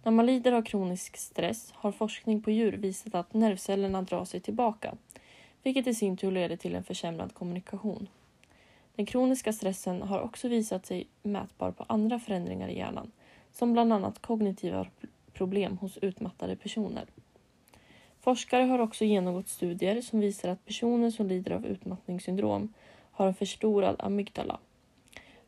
När 0.03 0.13
man 0.13 0.27
lider 0.27 0.53
av 0.53 0.63
kronisk 0.63 1.17
stress 1.17 1.73
har 1.73 1.93
forskning 1.93 2.43
på 2.43 2.51
djur 2.51 2.73
visat 2.73 3.15
att 3.15 3.35
nervcellerna 3.35 4.03
drar 4.03 4.25
sig 4.25 4.41
tillbaka, 4.41 4.95
vilket 5.63 5.87
i 5.87 5.95
sin 5.95 6.17
tur 6.17 6.31
leder 6.31 6.57
till 6.57 6.75
en 6.75 6.85
försämrad 6.85 7.35
kommunikation. 7.35 8.09
Den 8.97 9.07
kroniska 9.07 9.53
stressen 9.53 10.03
har 10.03 10.21
också 10.21 10.49
visat 10.49 10.87
sig 10.87 11.07
mätbar 11.23 11.71
på 11.71 11.85
andra 11.89 12.19
förändringar 12.19 12.69
i 12.69 12.79
hjärnan, 12.79 13.13
som 13.53 13.73
bland 13.73 13.93
annat 13.93 14.23
kognitiva 14.23 14.87
problem 15.33 15.79
hos 15.79 15.99
utmattade 15.99 16.57
personer. 16.57 17.05
Forskare 18.21 18.63
har 18.63 18.79
också 18.79 19.05
genomgått 19.05 19.49
studier 19.49 20.01
som 20.01 20.21
visar 20.21 20.49
att 20.49 20.65
personer 20.65 21.11
som 21.11 21.27
lider 21.27 21.51
av 21.51 21.67
utmattningssyndrom 21.67 22.73
har 23.13 23.27
en 23.27 23.35
förstorad 23.35 23.97
amygdala. 23.99 24.59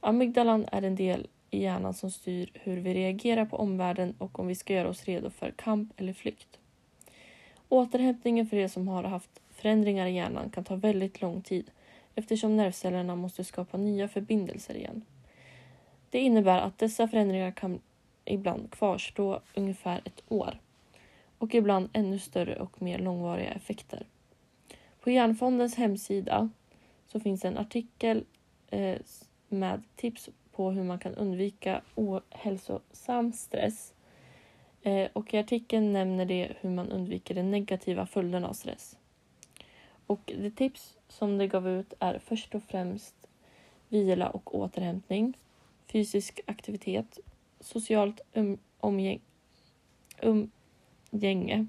Amygdalan 0.06 0.66
är 0.72 0.82
en 0.82 0.94
del 0.96 1.26
i 1.50 1.62
hjärnan 1.62 1.94
som 1.94 2.10
styr 2.10 2.50
hur 2.54 2.76
vi 2.76 2.94
reagerar 2.94 3.44
på 3.44 3.56
omvärlden 3.56 4.14
och 4.18 4.38
om 4.38 4.46
vi 4.46 4.54
ska 4.54 4.74
göra 4.74 4.88
oss 4.88 5.04
redo 5.04 5.30
för 5.30 5.50
kamp 5.50 6.00
eller 6.00 6.12
flykt. 6.12 6.58
Återhämtningen 7.68 8.46
för 8.46 8.56
de 8.56 8.68
som 8.68 8.88
har 8.88 9.04
haft 9.04 9.42
förändringar 9.50 10.06
i 10.06 10.14
hjärnan 10.14 10.50
kan 10.50 10.64
ta 10.64 10.76
väldigt 10.76 11.20
lång 11.20 11.42
tid 11.42 11.70
eftersom 12.14 12.56
nervcellerna 12.56 13.16
måste 13.16 13.44
skapa 13.44 13.76
nya 13.76 14.08
förbindelser 14.08 14.74
igen. 14.74 15.04
Det 16.10 16.18
innebär 16.18 16.60
att 16.60 16.78
dessa 16.78 17.08
förändringar 17.08 17.50
kan 17.50 17.80
ibland 18.24 18.70
kvarstå 18.70 19.40
ungefär 19.54 20.02
ett 20.04 20.22
år 20.28 20.60
och 21.38 21.54
ibland 21.54 21.88
ännu 21.92 22.18
större 22.18 22.56
och 22.56 22.82
mer 22.82 22.98
långvariga 22.98 23.50
effekter. 23.50 24.06
På 25.00 25.10
Hjärnfondens 25.10 25.74
hemsida 25.74 26.50
så 27.06 27.20
finns 27.20 27.44
en 27.44 27.58
artikel 27.58 28.24
eh, 28.70 28.98
med 29.48 29.82
tips 29.96 30.30
på 30.52 30.70
hur 30.70 30.84
man 30.84 30.98
kan 30.98 31.14
undvika 31.14 31.82
ohälsosam 31.94 33.32
stress. 33.32 33.94
Eh, 34.82 35.08
och 35.12 35.34
i 35.34 35.38
artikeln 35.38 35.92
nämner 35.92 36.24
det 36.24 36.52
hur 36.60 36.70
man 36.70 36.90
undviker 36.90 37.34
de 37.34 37.42
negativa 37.42 38.06
följderna 38.06 38.48
av 38.48 38.52
stress. 38.52 38.96
Och 40.06 40.32
det 40.38 40.50
tips 40.50 40.96
som 41.08 41.38
det 41.38 41.46
gav 41.46 41.68
ut 41.68 41.94
är 41.98 42.18
först 42.18 42.54
och 42.54 42.62
främst 42.62 43.14
vila 43.88 44.28
och 44.28 44.54
återhämtning, 44.54 45.38
fysisk 45.92 46.40
aktivitet, 46.46 47.18
socialt 47.60 48.20
um, 48.34 48.58
omgäng, 48.80 49.20
umgänge, 50.22 51.66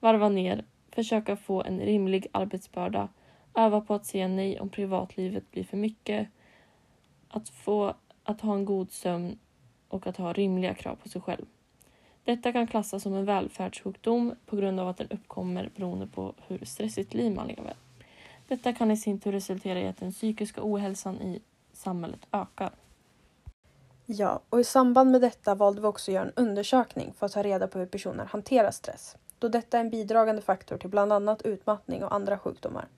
varva 0.00 0.28
ner, 0.28 0.64
försöka 0.90 1.36
få 1.36 1.62
en 1.62 1.80
rimlig 1.80 2.26
arbetsbörda, 2.32 3.08
öva 3.54 3.80
på 3.80 3.94
att 3.94 4.06
säga 4.06 4.28
nej 4.28 4.60
om 4.60 4.68
privatlivet 4.68 5.50
blir 5.50 5.64
för 5.64 5.76
mycket, 5.76 6.28
att 7.30 7.48
få 7.48 7.94
att 8.24 8.40
ha 8.40 8.54
en 8.54 8.64
god 8.64 8.92
sömn 8.92 9.38
och 9.88 10.06
att 10.06 10.16
ha 10.16 10.32
rimliga 10.32 10.74
krav 10.74 10.96
på 10.96 11.08
sig 11.08 11.20
själv. 11.20 11.46
Detta 12.24 12.52
kan 12.52 12.66
klassas 12.66 13.02
som 13.02 13.14
en 13.14 13.24
välfärdssjukdom 13.24 14.34
på 14.46 14.56
grund 14.56 14.80
av 14.80 14.88
att 14.88 14.96
den 14.96 15.08
uppkommer 15.08 15.70
beroende 15.76 16.06
på 16.06 16.34
hur 16.46 16.64
stressigt 16.64 17.14
liv 17.14 17.34
man 17.34 17.46
lever. 17.46 17.74
Detta 18.48 18.72
kan 18.72 18.90
i 18.90 18.96
sin 18.96 19.20
tur 19.20 19.32
resultera 19.32 19.80
i 19.80 19.88
att 19.88 19.96
den 19.96 20.12
psykiska 20.12 20.60
ohälsan 20.64 21.22
i 21.22 21.42
samhället 21.72 22.26
ökar. 22.32 22.70
Ja, 24.06 24.40
och 24.50 24.60
i 24.60 24.64
samband 24.64 25.10
med 25.10 25.20
detta 25.20 25.54
valde 25.54 25.80
vi 25.80 25.86
också 25.86 26.10
att 26.10 26.14
göra 26.14 26.24
en 26.24 26.32
undersökning 26.36 27.12
för 27.18 27.26
att 27.26 27.32
ta 27.32 27.42
reda 27.42 27.66
på 27.68 27.78
hur 27.78 27.86
personer 27.86 28.24
hanterar 28.24 28.70
stress, 28.70 29.16
då 29.38 29.48
detta 29.48 29.76
är 29.76 29.80
en 29.80 29.90
bidragande 29.90 30.42
faktor 30.42 30.78
till 30.78 30.90
bland 30.90 31.12
annat 31.12 31.42
utmattning 31.42 32.04
och 32.04 32.14
andra 32.14 32.38
sjukdomar. 32.38 32.88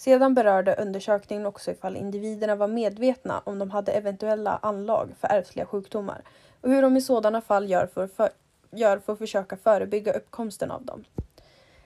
Sedan 0.00 0.34
berörde 0.34 0.74
undersökningen 0.76 1.46
också 1.46 1.70
ifall 1.70 1.96
individerna 1.96 2.56
var 2.56 2.68
medvetna 2.68 3.42
om 3.44 3.58
de 3.58 3.70
hade 3.70 3.92
eventuella 3.92 4.58
anlag 4.62 5.08
för 5.20 5.28
ärftliga 5.28 5.66
sjukdomar 5.66 6.22
och 6.60 6.70
hur 6.70 6.82
de 6.82 6.96
i 6.96 7.00
sådana 7.00 7.40
fall 7.40 7.70
gör 7.70 7.86
för, 7.86 8.06
för, 8.06 8.30
gör 8.70 8.98
för 8.98 9.12
att 9.12 9.18
försöka 9.18 9.56
förebygga 9.56 10.12
uppkomsten 10.12 10.70
av 10.70 10.84
dem. 10.84 11.04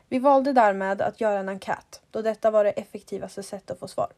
Vi 0.09 0.19
valde 0.19 0.53
därmed 0.53 1.03
att 1.03 1.21
göra 1.21 1.39
en 1.39 1.49
enkät 1.49 2.03
då 2.11 2.23
detta 2.23 2.51
var 2.51 2.65
det 2.65 2.71
effektivaste 2.71 3.43
sättet 3.43 3.71
att 3.71 3.79
få 3.79 3.89
svar. 3.89 4.13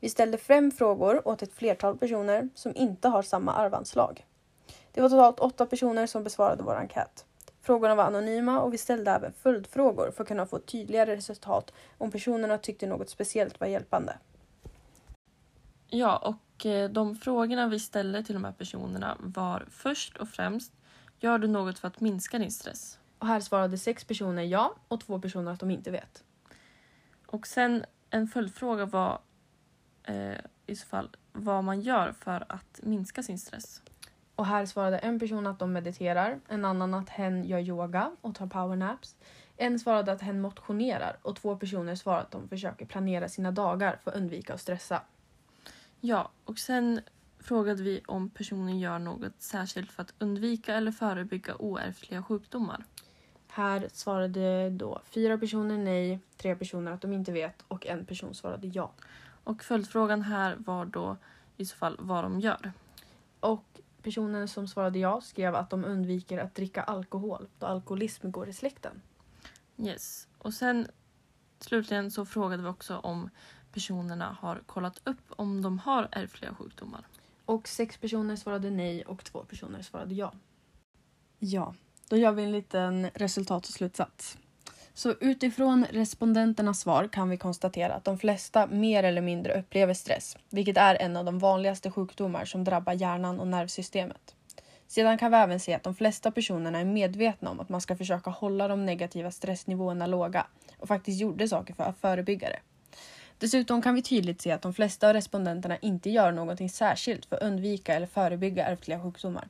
Vi 0.00 0.08
ställde 0.08 0.38
fem 0.38 0.70
frågor 0.70 1.28
åt 1.28 1.42
ett 1.42 1.52
flertal 1.52 1.98
personer 1.98 2.48
som 2.54 2.76
inte 2.76 3.08
har 3.08 3.22
samma 3.22 3.52
arvanslag. 3.52 4.26
Det 4.92 5.00
var 5.00 5.08
totalt 5.08 5.40
åtta 5.40 5.66
personer 5.66 6.06
som 6.06 6.24
besvarade 6.24 6.62
vår 6.62 6.74
enkät. 6.76 7.24
Frågorna 7.66 7.94
var 7.94 8.04
anonyma 8.04 8.60
och 8.60 8.72
vi 8.72 8.78
ställde 8.78 9.10
även 9.10 9.32
följdfrågor 9.32 10.10
för 10.10 10.22
att 10.22 10.28
kunna 10.28 10.46
få 10.46 10.58
tydligare 10.58 11.16
resultat 11.16 11.72
om 11.98 12.10
personerna 12.10 12.58
tyckte 12.58 12.86
något 12.86 13.10
speciellt 13.10 13.60
var 13.60 13.66
hjälpande. 13.66 14.18
Ja, 15.88 16.16
och 16.16 16.66
eh, 16.66 16.90
de 16.90 17.16
frågorna 17.16 17.68
vi 17.68 17.80
ställde 17.80 18.24
till 18.24 18.34
de 18.34 18.44
här 18.44 18.52
personerna 18.52 19.16
var 19.20 19.66
först 19.70 20.16
och 20.16 20.28
främst 20.28 20.72
Gör 21.20 21.38
du 21.38 21.46
något 21.46 21.78
för 21.78 21.88
att 21.88 22.00
minska 22.00 22.38
din 22.38 22.50
stress? 22.50 22.98
Och 23.18 23.26
här 23.26 23.40
svarade 23.40 23.78
sex 23.78 24.04
personer 24.04 24.42
ja 24.42 24.74
och 24.88 25.00
två 25.00 25.20
personer 25.20 25.52
att 25.52 25.60
de 25.60 25.70
inte 25.70 25.90
vet. 25.90 26.24
Och 27.26 27.46
sen 27.46 27.84
en 28.10 28.26
följdfråga 28.26 28.86
var 28.86 29.20
eh, 30.02 30.36
i 30.66 30.76
så 30.76 30.86
fall 30.86 31.16
vad 31.32 31.64
man 31.64 31.80
gör 31.80 32.12
för 32.12 32.44
att 32.48 32.80
minska 32.82 33.22
sin 33.22 33.38
stress. 33.38 33.82
Och 34.36 34.46
här 34.46 34.66
svarade 34.66 34.98
en 34.98 35.18
person 35.18 35.46
att 35.46 35.58
de 35.58 35.72
mediterar, 35.72 36.40
en 36.48 36.64
annan 36.64 36.94
att 36.94 37.08
hen 37.08 37.44
gör 37.44 37.58
yoga 37.58 38.10
och 38.20 38.34
tar 38.34 38.46
powernaps. 38.46 39.16
En 39.56 39.78
svarade 39.78 40.12
att 40.12 40.22
hen 40.22 40.40
motionerar 40.40 41.16
och 41.22 41.36
två 41.36 41.56
personer 41.56 41.94
svarade 41.94 42.22
att 42.22 42.30
de 42.30 42.48
försöker 42.48 42.86
planera 42.86 43.28
sina 43.28 43.50
dagar 43.50 43.98
för 44.04 44.10
att 44.10 44.16
undvika 44.16 44.54
att 44.54 44.60
stressa. 44.60 45.02
Ja, 46.00 46.30
och 46.44 46.58
sen 46.58 47.00
frågade 47.38 47.82
vi 47.82 48.02
om 48.06 48.30
personen 48.30 48.78
gör 48.78 48.98
något 48.98 49.32
särskilt 49.38 49.92
för 49.92 50.02
att 50.02 50.14
undvika 50.18 50.74
eller 50.74 50.92
förebygga 50.92 51.54
oärftliga 51.58 52.22
sjukdomar. 52.22 52.84
Här 53.48 53.88
svarade 53.92 54.70
då 54.70 55.00
fyra 55.04 55.38
personer 55.38 55.78
nej, 55.78 56.20
tre 56.36 56.56
personer 56.56 56.92
att 56.92 57.00
de 57.00 57.12
inte 57.12 57.32
vet 57.32 57.64
och 57.68 57.86
en 57.86 58.06
person 58.06 58.34
svarade 58.34 58.66
ja. 58.66 58.92
Och 59.44 59.64
följdfrågan 59.64 60.22
här 60.22 60.56
var 60.58 60.84
då 60.84 61.16
i 61.56 61.64
så 61.64 61.76
fall 61.76 61.96
vad 61.98 62.24
de 62.24 62.40
gör. 62.40 62.72
Och 63.40 63.64
personen 64.06 64.48
som 64.48 64.68
svarade 64.68 64.98
ja 64.98 65.20
skrev 65.20 65.54
att 65.54 65.70
de 65.70 65.84
undviker 65.84 66.38
att 66.38 66.54
dricka 66.54 66.82
alkohol 66.82 67.48
då 67.58 67.66
alkoholism 67.66 68.30
går 68.30 68.48
i 68.48 68.52
släkten. 68.52 69.02
Yes. 69.78 70.28
Och 70.38 70.54
sen 70.54 70.88
slutligen 71.60 72.10
så 72.10 72.26
frågade 72.26 72.62
vi 72.62 72.68
också 72.68 72.96
om 72.98 73.30
personerna 73.72 74.36
har 74.40 74.62
kollat 74.66 75.00
upp 75.04 75.22
om 75.28 75.62
de 75.62 75.78
har 75.78 76.08
ärftliga 76.12 76.54
sjukdomar. 76.54 77.06
Och 77.44 77.68
sex 77.68 77.96
personer 77.96 78.36
svarade 78.36 78.70
nej 78.70 79.04
och 79.04 79.24
två 79.24 79.44
personer 79.44 79.82
svarade 79.82 80.14
ja. 80.14 80.32
Ja, 81.38 81.74
då 82.08 82.16
gör 82.16 82.32
vi 82.32 82.44
en 82.44 82.52
liten 82.52 83.10
resultat 83.14 83.66
och 83.66 83.72
slutsats. 83.72 84.38
Så 84.98 85.14
utifrån 85.20 85.86
respondenternas 85.90 86.80
svar 86.80 87.08
kan 87.08 87.28
vi 87.28 87.36
konstatera 87.36 87.94
att 87.94 88.04
de 88.04 88.18
flesta 88.18 88.66
mer 88.66 89.02
eller 89.02 89.20
mindre 89.20 89.58
upplever 89.58 89.94
stress, 89.94 90.36
vilket 90.50 90.76
är 90.76 90.94
en 90.94 91.16
av 91.16 91.24
de 91.24 91.38
vanligaste 91.38 91.90
sjukdomar 91.90 92.44
som 92.44 92.64
drabbar 92.64 92.92
hjärnan 92.92 93.40
och 93.40 93.46
nervsystemet. 93.46 94.34
Sedan 94.86 95.18
kan 95.18 95.30
vi 95.30 95.36
även 95.36 95.60
se 95.60 95.74
att 95.74 95.82
de 95.82 95.94
flesta 95.94 96.30
personerna 96.30 96.80
är 96.80 96.84
medvetna 96.84 97.50
om 97.50 97.60
att 97.60 97.68
man 97.68 97.80
ska 97.80 97.96
försöka 97.96 98.30
hålla 98.30 98.68
de 98.68 98.86
negativa 98.86 99.30
stressnivåerna 99.30 100.06
låga 100.06 100.46
och 100.78 100.88
faktiskt 100.88 101.20
gjorde 101.20 101.48
saker 101.48 101.74
för 101.74 101.84
att 101.84 101.98
förebygga 101.98 102.48
det. 102.48 102.60
Dessutom 103.38 103.82
kan 103.82 103.94
vi 103.94 104.02
tydligt 104.02 104.40
se 104.40 104.50
att 104.50 104.62
de 104.62 104.74
flesta 104.74 105.08
av 105.08 105.12
respondenterna 105.12 105.76
inte 105.76 106.10
gör 106.10 106.32
någonting 106.32 106.70
särskilt 106.70 107.26
för 107.26 107.36
att 107.36 107.42
undvika 107.42 107.94
eller 107.94 108.06
förebygga 108.06 108.66
ärftliga 108.66 109.02
sjukdomar. 109.02 109.48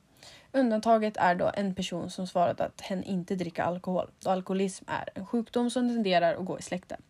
Undantaget 0.53 1.17
är 1.17 1.35
då 1.35 1.51
en 1.55 1.75
person 1.75 2.11
som 2.11 2.27
svarat 2.27 2.61
att 2.61 2.81
hen 2.81 3.03
inte 3.03 3.35
dricker 3.35 3.63
alkohol, 3.63 4.11
då 4.19 4.31
alkoholism 4.31 4.85
är 4.87 5.09
en 5.15 5.27
sjukdom 5.27 5.71
som 5.71 5.89
tenderar 5.89 6.35
att 6.35 6.45
gå 6.45 6.59
i 6.59 6.63
släkten. 6.63 7.03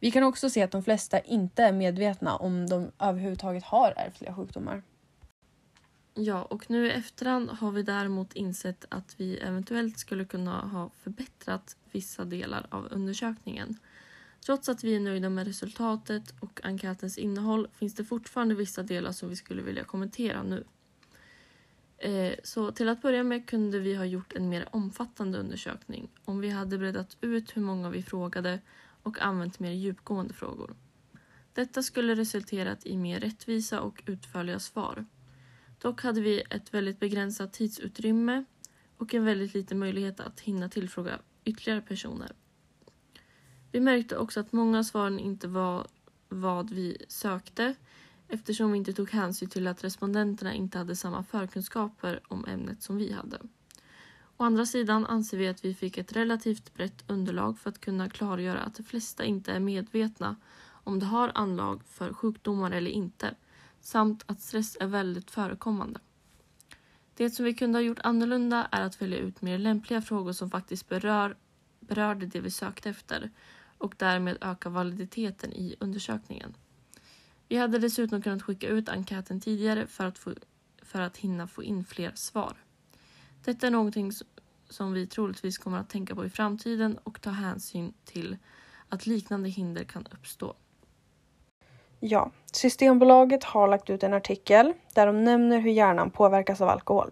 Vi 0.00 0.10
kan 0.10 0.22
också 0.22 0.50
se 0.50 0.62
att 0.62 0.70
de 0.70 0.82
flesta 0.82 1.20
inte 1.20 1.62
är 1.62 1.72
medvetna 1.72 2.36
om 2.36 2.66
de 2.66 2.90
överhuvudtaget 2.98 3.64
har 3.64 3.94
ärftliga 3.96 4.34
sjukdomar. 4.34 4.82
Ja, 6.14 6.42
och 6.42 6.70
nu 6.70 6.86
i 6.86 6.90
efterhand 6.90 7.50
har 7.50 7.70
vi 7.70 7.82
däremot 7.82 8.32
insett 8.32 8.84
att 8.88 9.14
vi 9.16 9.38
eventuellt 9.38 9.98
skulle 9.98 10.24
kunna 10.24 10.60
ha 10.60 10.90
förbättrat 11.02 11.76
vissa 11.92 12.24
delar 12.24 12.66
av 12.70 12.88
undersökningen. 12.90 13.78
Trots 14.46 14.68
att 14.68 14.84
vi 14.84 14.96
är 14.96 15.00
nöjda 15.00 15.30
med 15.30 15.46
resultatet 15.46 16.34
och 16.40 16.60
enkätens 16.64 17.18
innehåll 17.18 17.68
finns 17.72 17.94
det 17.94 18.04
fortfarande 18.04 18.54
vissa 18.54 18.82
delar 18.82 19.12
som 19.12 19.28
vi 19.28 19.36
skulle 19.36 19.62
vilja 19.62 19.84
kommentera 19.84 20.42
nu. 20.42 20.64
Eh, 22.04 22.34
så 22.42 22.72
till 22.72 22.88
att 22.88 23.02
börja 23.02 23.22
med 23.22 23.46
kunde 23.46 23.78
vi 23.78 23.94
ha 23.94 24.04
gjort 24.04 24.32
en 24.32 24.48
mer 24.48 24.68
omfattande 24.70 25.38
undersökning 25.38 26.08
om 26.24 26.40
vi 26.40 26.50
hade 26.50 26.78
breddat 26.78 27.16
ut 27.20 27.56
hur 27.56 27.62
många 27.62 27.90
vi 27.90 28.02
frågade 28.02 28.60
och 29.02 29.20
använt 29.20 29.58
mer 29.58 29.70
djupgående 29.70 30.34
frågor. 30.34 30.74
Detta 31.52 31.82
skulle 31.82 32.14
resulterat 32.14 32.86
i 32.86 32.96
mer 32.96 33.20
rättvisa 33.20 33.80
och 33.80 34.02
utförliga 34.06 34.58
svar. 34.58 35.06
Dock 35.78 36.02
hade 36.02 36.20
vi 36.20 36.42
ett 36.50 36.74
väldigt 36.74 37.00
begränsat 37.00 37.52
tidsutrymme 37.52 38.44
och 38.96 39.14
en 39.14 39.24
väldigt 39.24 39.54
liten 39.54 39.78
möjlighet 39.78 40.20
att 40.20 40.40
hinna 40.40 40.68
tillfråga 40.68 41.18
ytterligare 41.44 41.80
personer. 41.80 42.32
Vi 43.72 43.80
märkte 43.80 44.16
också 44.16 44.40
att 44.40 44.52
många 44.52 44.78
av 44.78 44.82
svaren 44.82 45.18
inte 45.18 45.48
var 45.48 45.86
vad 46.28 46.70
vi 46.70 47.04
sökte 47.08 47.74
eftersom 48.34 48.72
vi 48.72 48.78
inte 48.78 48.92
tog 48.92 49.10
hänsyn 49.10 49.48
till 49.48 49.66
att 49.66 49.84
respondenterna 49.84 50.54
inte 50.54 50.78
hade 50.78 50.96
samma 50.96 51.22
förkunskaper 51.24 52.20
om 52.28 52.44
ämnet 52.44 52.82
som 52.82 52.96
vi 52.96 53.12
hade. 53.12 53.38
Å 54.36 54.44
andra 54.44 54.66
sidan 54.66 55.06
anser 55.06 55.38
vi 55.38 55.48
att 55.48 55.64
vi 55.64 55.74
fick 55.74 55.98
ett 55.98 56.12
relativt 56.12 56.74
brett 56.74 57.04
underlag 57.06 57.58
för 57.58 57.70
att 57.70 57.80
kunna 57.80 58.08
klargöra 58.08 58.60
att 58.60 58.74
de 58.74 58.82
flesta 58.82 59.24
inte 59.24 59.52
är 59.52 59.60
medvetna 59.60 60.36
om 60.66 60.98
de 60.98 61.06
har 61.06 61.32
anlag 61.34 61.82
för 61.84 62.12
sjukdomar 62.12 62.70
eller 62.70 62.90
inte 62.90 63.34
samt 63.80 64.24
att 64.26 64.40
stress 64.40 64.76
är 64.80 64.86
väldigt 64.86 65.30
förekommande. 65.30 66.00
Det 67.14 67.30
som 67.30 67.44
vi 67.44 67.54
kunde 67.54 67.78
ha 67.78 67.82
gjort 67.82 68.00
annorlunda 68.02 68.68
är 68.70 68.82
att 68.82 69.02
välja 69.02 69.18
ut 69.18 69.42
mer 69.42 69.58
lämpliga 69.58 70.02
frågor 70.02 70.32
som 70.32 70.50
faktiskt 70.50 70.88
berör, 70.88 71.36
berörde 71.80 72.26
det 72.26 72.40
vi 72.40 72.50
sökte 72.50 72.90
efter 72.90 73.30
och 73.78 73.94
därmed 73.98 74.38
öka 74.40 74.68
validiteten 74.68 75.52
i 75.52 75.76
undersökningen. 75.80 76.54
Vi 77.48 77.56
hade 77.56 77.78
dessutom 77.78 78.22
kunnat 78.22 78.42
skicka 78.42 78.68
ut 78.68 78.88
enkäten 78.88 79.40
tidigare 79.40 79.86
för 79.86 80.06
att, 80.06 80.18
få, 80.18 80.34
för 80.82 81.00
att 81.00 81.16
hinna 81.16 81.46
få 81.46 81.62
in 81.62 81.84
fler 81.84 82.12
svar. 82.14 82.56
Detta 83.44 83.66
är 83.66 83.70
någonting 83.70 84.12
som 84.68 84.92
vi 84.92 85.06
troligtvis 85.06 85.58
kommer 85.58 85.78
att 85.78 85.90
tänka 85.90 86.14
på 86.14 86.24
i 86.24 86.30
framtiden 86.30 86.98
och 87.02 87.20
ta 87.20 87.30
hänsyn 87.30 87.94
till 88.04 88.36
att 88.88 89.06
liknande 89.06 89.48
hinder 89.48 89.84
kan 89.84 90.06
uppstå. 90.10 90.54
Ja, 92.00 92.30
Systembolaget 92.52 93.44
har 93.44 93.68
lagt 93.68 93.90
ut 93.90 94.02
en 94.02 94.14
artikel 94.14 94.72
där 94.94 95.06
de 95.06 95.24
nämner 95.24 95.58
hur 95.58 95.70
hjärnan 95.70 96.10
påverkas 96.10 96.60
av 96.60 96.68
alkohol. 96.68 97.10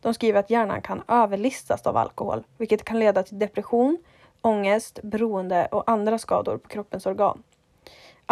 De 0.00 0.14
skriver 0.14 0.40
att 0.40 0.50
hjärnan 0.50 0.82
kan 0.82 1.02
överlistas 1.08 1.86
av 1.86 1.96
alkohol, 1.96 2.44
vilket 2.58 2.84
kan 2.84 2.98
leda 2.98 3.22
till 3.22 3.38
depression, 3.38 3.98
ångest, 4.40 4.98
beroende 5.02 5.66
och 5.66 5.90
andra 5.90 6.18
skador 6.18 6.58
på 6.58 6.68
kroppens 6.68 7.06
organ. 7.06 7.42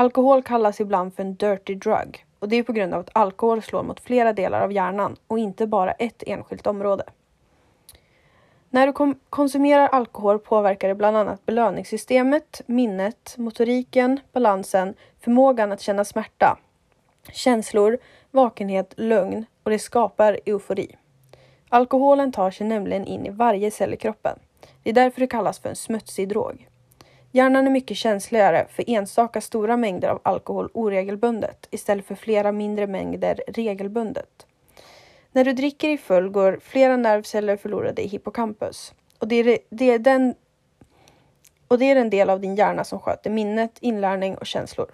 Alkohol 0.00 0.42
kallas 0.42 0.80
ibland 0.80 1.14
för 1.14 1.22
en 1.22 1.34
dirty 1.34 1.74
drug 1.74 2.24
och 2.38 2.48
det 2.48 2.56
är 2.56 2.62
på 2.62 2.72
grund 2.72 2.94
av 2.94 3.00
att 3.00 3.10
alkohol 3.12 3.62
slår 3.62 3.82
mot 3.82 4.00
flera 4.00 4.32
delar 4.32 4.60
av 4.60 4.72
hjärnan 4.72 5.16
och 5.26 5.38
inte 5.38 5.66
bara 5.66 5.92
ett 5.92 6.22
enskilt 6.26 6.66
område. 6.66 7.04
När 8.70 8.86
du 8.86 9.14
konsumerar 9.30 9.88
alkohol 9.88 10.38
påverkar 10.38 10.88
det 10.88 10.94
bland 10.94 11.16
annat 11.16 11.46
belöningssystemet, 11.46 12.60
minnet, 12.66 13.34
motoriken, 13.38 14.20
balansen, 14.32 14.94
förmågan 15.20 15.72
att 15.72 15.80
känna 15.80 16.04
smärta, 16.04 16.58
känslor, 17.32 17.98
vakenhet, 18.30 18.94
lugn 18.96 19.46
och 19.62 19.70
det 19.70 19.78
skapar 19.78 20.40
eufori. 20.46 20.96
Alkoholen 21.68 22.32
tar 22.32 22.50
sig 22.50 22.66
nämligen 22.66 23.04
in 23.04 23.26
i 23.26 23.30
varje 23.30 23.70
cell 23.70 23.94
i 23.94 23.96
kroppen. 23.96 24.38
Det 24.82 24.90
är 24.90 24.94
därför 24.94 25.20
det 25.20 25.26
kallas 25.26 25.58
för 25.58 25.68
en 25.68 25.76
smutsig 25.76 26.28
drog. 26.28 26.69
Hjärnan 27.32 27.66
är 27.66 27.70
mycket 27.70 27.96
känsligare 27.96 28.66
för 28.70 28.90
enstaka 28.90 29.40
stora 29.40 29.76
mängder 29.76 30.08
av 30.08 30.20
alkohol 30.22 30.70
oregelbundet 30.74 31.66
istället 31.70 32.06
för 32.06 32.14
flera 32.14 32.52
mindre 32.52 32.86
mängder 32.86 33.42
regelbundet. 33.48 34.46
När 35.32 35.44
du 35.44 35.52
dricker 35.52 35.88
i 35.88 35.98
full 35.98 36.28
går 36.28 36.58
flera 36.62 36.96
nervceller 36.96 37.56
förlorade 37.56 38.02
i 38.02 38.06
hippocampus. 38.06 38.94
Och 39.18 39.28
det, 39.28 39.36
är, 39.36 39.58
det 39.70 39.90
är 39.90 39.98
den, 39.98 40.34
och 41.68 41.78
det 41.78 41.84
är 41.84 41.94
den 41.94 42.10
del 42.10 42.30
av 42.30 42.40
din 42.40 42.56
hjärna 42.56 42.84
som 42.84 43.00
sköter 43.00 43.30
minnet, 43.30 43.78
inlärning 43.80 44.36
och 44.36 44.46
känslor. 44.46 44.90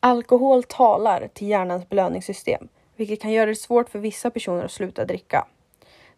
Alkohol 0.00 0.62
talar 0.62 1.28
till 1.32 1.48
hjärnans 1.48 1.88
belöningssystem, 1.88 2.68
vilket 2.96 3.20
kan 3.20 3.32
göra 3.32 3.46
det 3.46 3.54
svårt 3.54 3.88
för 3.88 3.98
vissa 3.98 4.30
personer 4.30 4.64
att 4.64 4.72
sluta 4.72 5.04
dricka. 5.04 5.46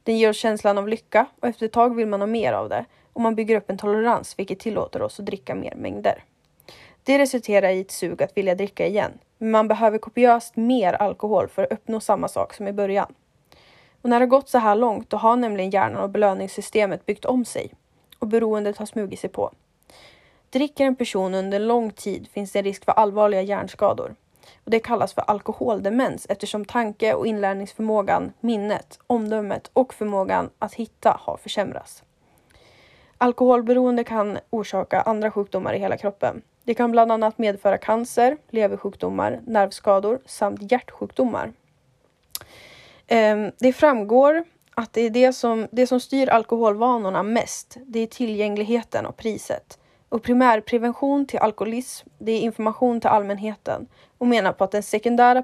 Den 0.03 0.19
ger 0.19 0.31
oss 0.31 0.37
känslan 0.37 0.79
av 0.79 0.89
lycka 0.89 1.27
och 1.41 1.49
efter 1.49 1.67
ett 1.67 1.73
tag 1.73 1.97
vill 1.97 2.07
man 2.07 2.21
ha 2.21 2.27
mer 2.27 2.53
av 2.53 2.69
det 2.69 2.85
och 3.13 3.21
man 3.21 3.35
bygger 3.35 3.57
upp 3.57 3.71
en 3.71 3.79
tolerans 3.79 4.39
vilket 4.39 4.59
tillåter 4.59 5.03
oss 5.03 5.21
att 5.21 5.27
dricka 5.27 5.55
mer 5.55 5.75
mängder. 5.75 6.25
Det 7.03 7.19
resulterar 7.19 7.71
i 7.71 7.81
ett 7.81 7.91
sug 7.91 8.23
att 8.23 8.37
vilja 8.37 8.55
dricka 8.55 8.87
igen, 8.87 9.13
men 9.39 9.51
man 9.51 9.69
behöver 9.69 9.99
kopiöst 9.99 10.57
mer 10.57 10.93
alkohol 10.93 11.49
för 11.49 11.63
att 11.63 11.73
uppnå 11.73 12.01
samma 12.01 12.29
sak 12.29 12.55
som 12.55 12.69
i 12.69 12.73
början. 12.73 13.15
Och 14.03 14.11
när 14.11 14.21
det 14.21 14.27
gått 14.27 14.49
så 14.49 14.59
här 14.59 14.77
långt 14.77 15.11
då 15.11 15.17
har 15.17 15.37
nämligen 15.37 15.71
hjärnan 15.71 16.03
och 16.03 16.11
belöningssystemet 16.11 17.07
byggt 17.07 17.25
om 17.25 17.45
sig 17.45 17.73
och 18.19 18.27
beroendet 18.27 18.77
har 18.77 18.87
smugit 18.87 19.21
sig 19.21 19.31
på. 19.31 19.53
Dricker 20.51 20.85
en 20.85 20.97
person 20.97 21.35
under 21.35 21.59
lång 21.59 21.91
tid 21.91 22.29
finns 22.33 22.53
det 22.53 22.59
en 22.59 22.65
risk 22.65 22.85
för 22.85 22.93
allvarliga 22.93 23.43
hjärnskador. 23.43 24.15
Och 24.65 24.71
det 24.71 24.79
kallas 24.79 25.15
för 25.15 25.23
alkoholdemens 25.23 26.27
eftersom 26.29 26.65
tanke 26.65 27.15
och 27.15 27.27
inlärningsförmågan, 27.27 28.33
minnet, 28.41 28.99
omdömet 29.07 29.71
och 29.73 29.95
förmågan 29.95 30.51
att 30.59 30.75
hitta 30.75 31.17
har 31.21 31.37
försämrats. 31.37 32.03
Alkoholberoende 33.19 34.05
kan 34.05 34.39
orsaka 34.51 35.01
andra 35.01 35.31
sjukdomar 35.31 35.75
i 35.75 35.79
hela 35.79 35.97
kroppen. 35.97 36.43
Det 36.65 36.75
kan 36.75 36.91
bland 36.91 37.13
annat 37.13 37.39
medföra 37.39 37.79
cancer, 37.79 38.37
leversjukdomar, 38.51 39.41
nervskador 39.47 40.21
samt 40.27 40.73
hjärtsjukdomar. 40.73 41.53
Ehm, 43.07 43.51
det 43.59 43.73
framgår 43.73 44.45
att 44.75 44.93
det 44.93 45.01
är 45.01 45.11
det 45.11 45.33
som, 45.33 45.69
det 45.71 45.87
som 45.87 46.01
styr 46.01 46.29
alkoholvanorna 46.29 47.23
mest, 47.23 47.77
det 47.87 47.99
är 47.99 48.07
tillgängligheten 48.07 49.07
och 49.07 49.17
priset. 49.17 49.79
Och 50.09 50.23
primärprevention 50.23 51.27
till 51.27 51.39
alkoholism, 51.39 52.09
det 52.19 52.33
är 52.33 52.41
information 52.41 53.01
till 53.01 53.11
allmänheten 53.11 53.87
och 54.23 54.29
menar 54.29 54.53
på 54.53 54.65
att 54.65 54.71
den 54.71 54.83
sekundära 54.83 55.43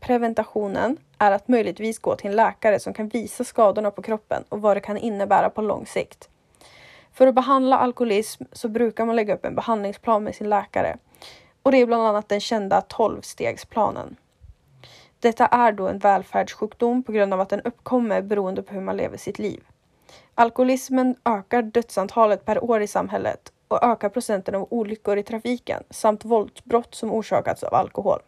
preventationen 0.00 0.96
är 1.18 1.30
att 1.32 1.48
möjligtvis 1.48 1.98
gå 1.98 2.16
till 2.16 2.30
en 2.30 2.36
läkare 2.36 2.80
som 2.80 2.94
kan 2.94 3.08
visa 3.08 3.44
skadorna 3.44 3.90
på 3.90 4.02
kroppen 4.02 4.44
och 4.48 4.60
vad 4.60 4.76
det 4.76 4.80
kan 4.80 4.96
innebära 4.96 5.50
på 5.50 5.62
lång 5.62 5.86
sikt. 5.86 6.28
För 7.12 7.26
att 7.26 7.34
behandla 7.34 7.78
alkoholism 7.78 8.44
så 8.52 8.68
brukar 8.68 9.04
man 9.04 9.16
lägga 9.16 9.34
upp 9.34 9.44
en 9.44 9.54
behandlingsplan 9.54 10.24
med 10.24 10.34
sin 10.34 10.48
läkare. 10.48 10.96
Och 11.62 11.72
det 11.72 11.78
är 11.78 11.86
bland 11.86 12.06
annat 12.06 12.28
den 12.28 12.40
kända 12.40 12.80
12-stegsplanen. 12.80 14.16
Detta 15.20 15.46
är 15.46 15.72
då 15.72 15.88
en 15.88 15.98
välfärdssjukdom 15.98 17.02
på 17.02 17.12
grund 17.12 17.34
av 17.34 17.40
att 17.40 17.48
den 17.48 17.60
uppkommer 17.60 18.22
beroende 18.22 18.62
på 18.62 18.74
hur 18.74 18.80
man 18.80 18.96
lever 18.96 19.16
sitt 19.16 19.38
liv. 19.38 19.64
Alkoholismen 20.34 21.16
ökar 21.24 21.62
dödsantalet 21.62 22.44
per 22.44 22.64
år 22.64 22.82
i 22.82 22.86
samhället 22.86 23.52
och 23.72 23.82
ökar 23.82 24.08
procenten 24.08 24.54
av 24.54 24.66
olyckor 24.70 25.18
i 25.18 25.22
trafiken 25.22 25.82
samt 25.90 26.24
våldsbrott 26.24 26.94
som 26.94 27.12
orsakats 27.12 27.62
av 27.62 27.74
alkohol. 27.74 28.20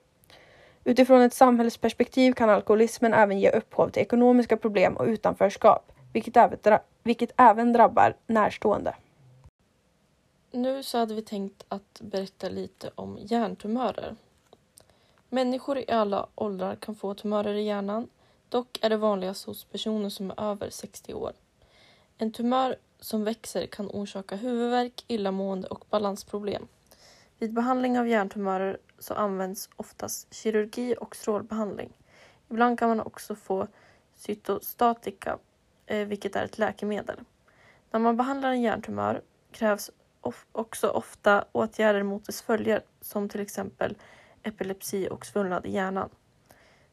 Utifrån 0.84 1.20
ett 1.20 1.34
samhällsperspektiv 1.34 2.32
kan 2.32 2.50
alkoholismen 2.50 3.14
även 3.14 3.40
ge 3.40 3.50
upphov 3.50 3.88
till 3.88 4.02
ekonomiska 4.02 4.56
problem 4.56 4.96
och 4.96 5.06
utanförskap, 5.06 5.92
vilket 6.12 6.36
även, 6.36 6.78
vilket 7.02 7.30
även 7.36 7.72
drabbar 7.72 8.16
närstående. 8.26 8.94
Nu 10.52 10.82
så 10.82 10.98
hade 10.98 11.14
vi 11.14 11.22
tänkt 11.22 11.64
att 11.68 12.00
berätta 12.00 12.48
lite 12.48 12.90
om 12.94 13.18
hjärntumörer. 13.20 14.16
Människor 15.28 15.78
i 15.78 15.90
alla 15.90 16.26
åldrar 16.34 16.76
kan 16.76 16.94
få 16.94 17.14
tumörer 17.14 17.54
i 17.54 17.62
hjärnan. 17.62 18.08
Dock 18.48 18.78
är 18.82 18.90
det 18.90 18.96
vanligast 18.96 19.46
hos 19.46 19.64
personer 19.64 20.08
som 20.08 20.30
är 20.30 20.40
över 20.40 20.70
60 20.70 21.14
år. 21.14 21.32
En 22.18 22.32
tumör 22.32 22.76
som 23.04 23.24
växer 23.24 23.66
kan 23.66 23.86
orsaka 23.86 24.36
huvudvärk, 24.36 25.04
illamående 25.08 25.68
och 25.68 25.84
balansproblem. 25.90 26.68
Vid 27.38 27.52
behandling 27.52 27.98
av 27.98 28.08
hjärntumörer 28.08 28.78
så 28.98 29.14
används 29.14 29.70
oftast 29.76 30.34
kirurgi 30.34 30.94
och 31.00 31.16
strålbehandling. 31.16 31.92
Ibland 32.50 32.78
kan 32.78 32.88
man 32.88 33.00
också 33.00 33.34
få 33.34 33.66
cytostatika, 34.14 35.38
eh, 35.86 36.06
vilket 36.06 36.36
är 36.36 36.44
ett 36.44 36.58
läkemedel. 36.58 37.20
När 37.90 38.00
man 38.00 38.16
behandlar 38.16 38.50
en 38.50 38.62
hjärntumör 38.62 39.22
krävs 39.52 39.90
också 40.52 40.88
ofta 40.88 41.44
åtgärder 41.52 42.02
mot 42.02 42.24
dess 42.26 42.42
följder, 42.42 42.82
som 43.00 43.28
till 43.28 43.40
exempel 43.40 43.96
epilepsi 44.42 45.08
och 45.10 45.26
svullnad 45.26 45.66
i 45.66 45.70
hjärnan. 45.70 46.08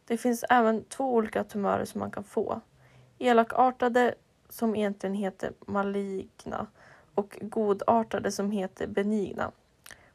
Det 0.05 0.17
finns 0.17 0.45
även 0.49 0.83
två 0.83 1.13
olika 1.13 1.43
tumörer 1.43 1.85
som 1.85 1.99
man 1.99 2.11
kan 2.11 2.23
få. 2.23 2.61
Elakartade 3.19 4.15
som 4.51 4.75
egentligen 4.75 5.15
heter 5.15 5.53
maligna 5.65 6.67
och 7.15 7.37
godartade 7.41 8.31
som 8.31 8.51
heter 8.51 8.87
benigna. 8.87 9.51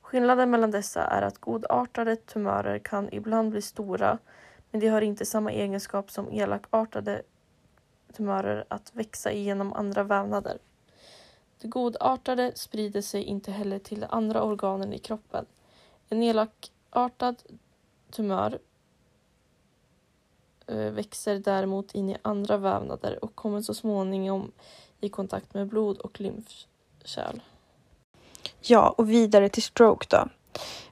Skillnaden 0.01 0.51
mellan 0.51 0.71
dessa 0.71 1.03
är 1.03 1.23
att 1.23 1.39
godartade 1.39 2.17
tumörer 2.17 2.79
kan 2.79 3.09
ibland 3.13 3.51
bli 3.51 3.63
stora 3.63 4.19
men 4.71 4.81
de 4.81 4.89
har 4.89 5.01
inte 5.01 5.27
samma 5.27 5.53
egenskap 5.53 6.11
som 6.11 6.33
elakartade 6.33 7.23
tumörer 8.13 8.65
att 8.69 8.91
växa 8.95 9.33
igenom 9.33 9.73
andra 9.73 10.03
vävnader. 10.03 10.59
De 11.61 11.69
godartade 11.69 12.53
sprider 12.55 13.03
sig 13.03 13.23
inte 13.23 13.53
heller 13.53 13.79
till 13.79 14.01
de 14.01 14.07
andra 14.11 14.43
organen 14.43 14.93
i 14.93 14.99
kroppen. 14.99 15.47
En 16.09 16.23
elakartad 16.23 17.43
tumör 18.11 18.59
Eh, 20.69 20.77
växer 20.77 21.39
däremot 21.39 21.95
in 21.95 22.11
i 22.11 22.17
andra 22.23 22.57
vävnader 22.57 23.25
och 23.25 23.35
kommer 23.35 23.61
så 23.61 23.75
småningom 23.75 24.53
i 25.01 25.09
kontakt 25.09 25.55
med 25.55 25.69
blod 25.69 25.99
och 25.99 26.21
lymfkärl. 26.21 27.41
Ja, 28.61 28.95
och 28.99 29.11
vidare 29.11 29.49
till 29.49 29.63
stroke 29.63 30.07
då. 30.11 30.29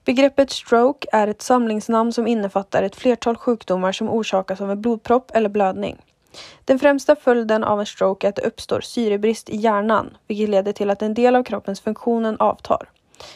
Begreppet 0.04 0.50
stroke 0.50 1.08
är 1.12 1.28
ett 1.28 1.42
samlingsnamn 1.42 2.12
som 2.12 2.26
innefattar 2.26 2.82
ett 2.82 2.96
flertal 2.96 3.36
sjukdomar 3.36 3.92
som 3.92 4.10
orsakas 4.10 4.60
av 4.60 4.70
en 4.70 4.80
blodpropp 4.80 5.30
eller 5.34 5.48
blödning. 5.48 5.96
Den 6.64 6.78
främsta 6.78 7.16
följden 7.16 7.64
av 7.64 7.80
en 7.80 7.86
stroke 7.86 8.26
är 8.26 8.28
att 8.28 8.36
det 8.36 8.42
uppstår 8.42 8.80
syrebrist 8.80 9.48
i 9.48 9.56
hjärnan, 9.56 10.16
vilket 10.26 10.48
leder 10.48 10.72
till 10.72 10.90
att 10.90 11.02
en 11.02 11.14
del 11.14 11.36
av 11.36 11.42
kroppens 11.42 11.80
funktionen 11.80 12.36
avtar, 12.38 12.90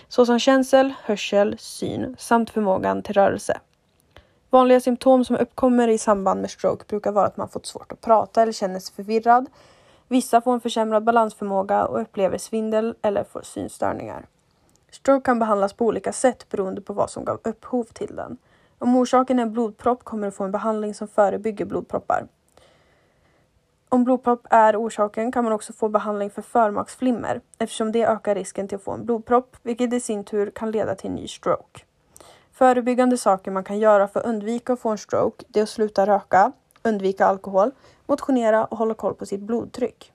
såsom 0.09 0.39
känsel, 0.39 0.95
hörsel, 1.03 1.57
syn 1.59 2.17
samt 2.19 2.51
förmågan 2.51 3.03
till 3.03 3.15
rörelse. 3.15 3.61
Vanliga 4.51 4.81
symptom 4.81 5.25
som 5.25 5.37
uppkommer 5.37 5.89
i 5.89 5.99
samband 5.99 6.41
med 6.41 6.51
stroke 6.51 6.85
brukar 6.89 7.13
vara 7.13 7.27
att 7.27 7.37
man 7.37 7.49
fått 7.49 7.67
svårt 7.67 7.93
att 7.93 8.01
prata 8.01 8.43
eller 8.43 8.53
känner 8.53 8.81
sig 8.81 8.95
förvirrad. 8.95 9.47
Vissa 10.09 10.41
får 10.41 10.55
en 10.55 10.61
försämrad 10.61 11.05
balansförmåga 11.05 11.85
och 11.85 12.01
upplever 12.01 12.39
svindel 12.39 12.95
eller 13.03 13.25
får 13.25 13.43
synstörningar. 13.43 14.27
Stroke 14.91 15.25
kan 15.25 15.39
behandlas 15.39 15.73
på 15.73 15.87
olika 15.87 16.13
sätt 16.13 16.49
beroende 16.49 16.81
på 16.81 16.93
vad 16.93 17.11
som 17.11 17.25
gav 17.25 17.41
upphov 17.45 17.85
till 17.85 18.17
den. 18.17 18.37
Om 18.79 18.97
orsaken 18.97 19.39
är 19.39 19.43
en 19.43 19.53
blodpropp 19.53 20.05
kommer 20.05 20.27
du 20.27 20.31
få 20.31 20.45
en 20.45 20.53
behandling 20.53 20.95
som 20.95 21.09
förebygger 21.09 21.65
blodproppar. 21.65 22.27
Om 23.89 24.05
blodpropp 24.05 24.47
är 24.51 24.77
orsaken 24.77 25.33
kan 25.33 25.45
man 25.45 25.53
också 25.53 25.73
få 25.73 25.89
behandling 25.89 26.31
för 26.31 26.43
förmaksflimmer 26.43 27.41
eftersom 27.59 27.93
det 27.93 28.05
ökar 28.05 28.35
risken 28.35 28.69
till 28.69 28.77
att 28.77 28.83
få 28.85 28.93
en 28.93 29.05
blodpropp, 29.05 29.57
vilket 29.63 29.93
i 29.93 30.01
sin 30.01 30.25
tur 30.25 30.51
kan 30.51 30.71
leda 30.71 30.95
till 30.95 31.11
en 31.11 31.17
ny 31.17 31.29
stroke. 31.29 31.81
Förebyggande 32.59 33.19
saker 33.19 33.51
man 33.51 33.65
kan 33.65 33.79
göra 33.79 34.09
för 34.09 34.21
att 34.21 34.27
undvika 34.27 34.73
att 34.73 34.81
få 34.81 34.89
en 34.89 34.99
stroke 34.99 35.45
det 35.49 35.61
är 35.61 35.63
att 35.63 35.69
sluta 35.69 36.07
röka, 36.07 36.53
undvika 36.83 37.27
alkohol, 37.27 37.71
motionera 38.07 38.65
och 38.65 38.79
hålla 38.79 38.95
koll 38.95 39.15
på 39.15 39.27
sitt 39.27 39.41
blodtryck. 39.41 40.13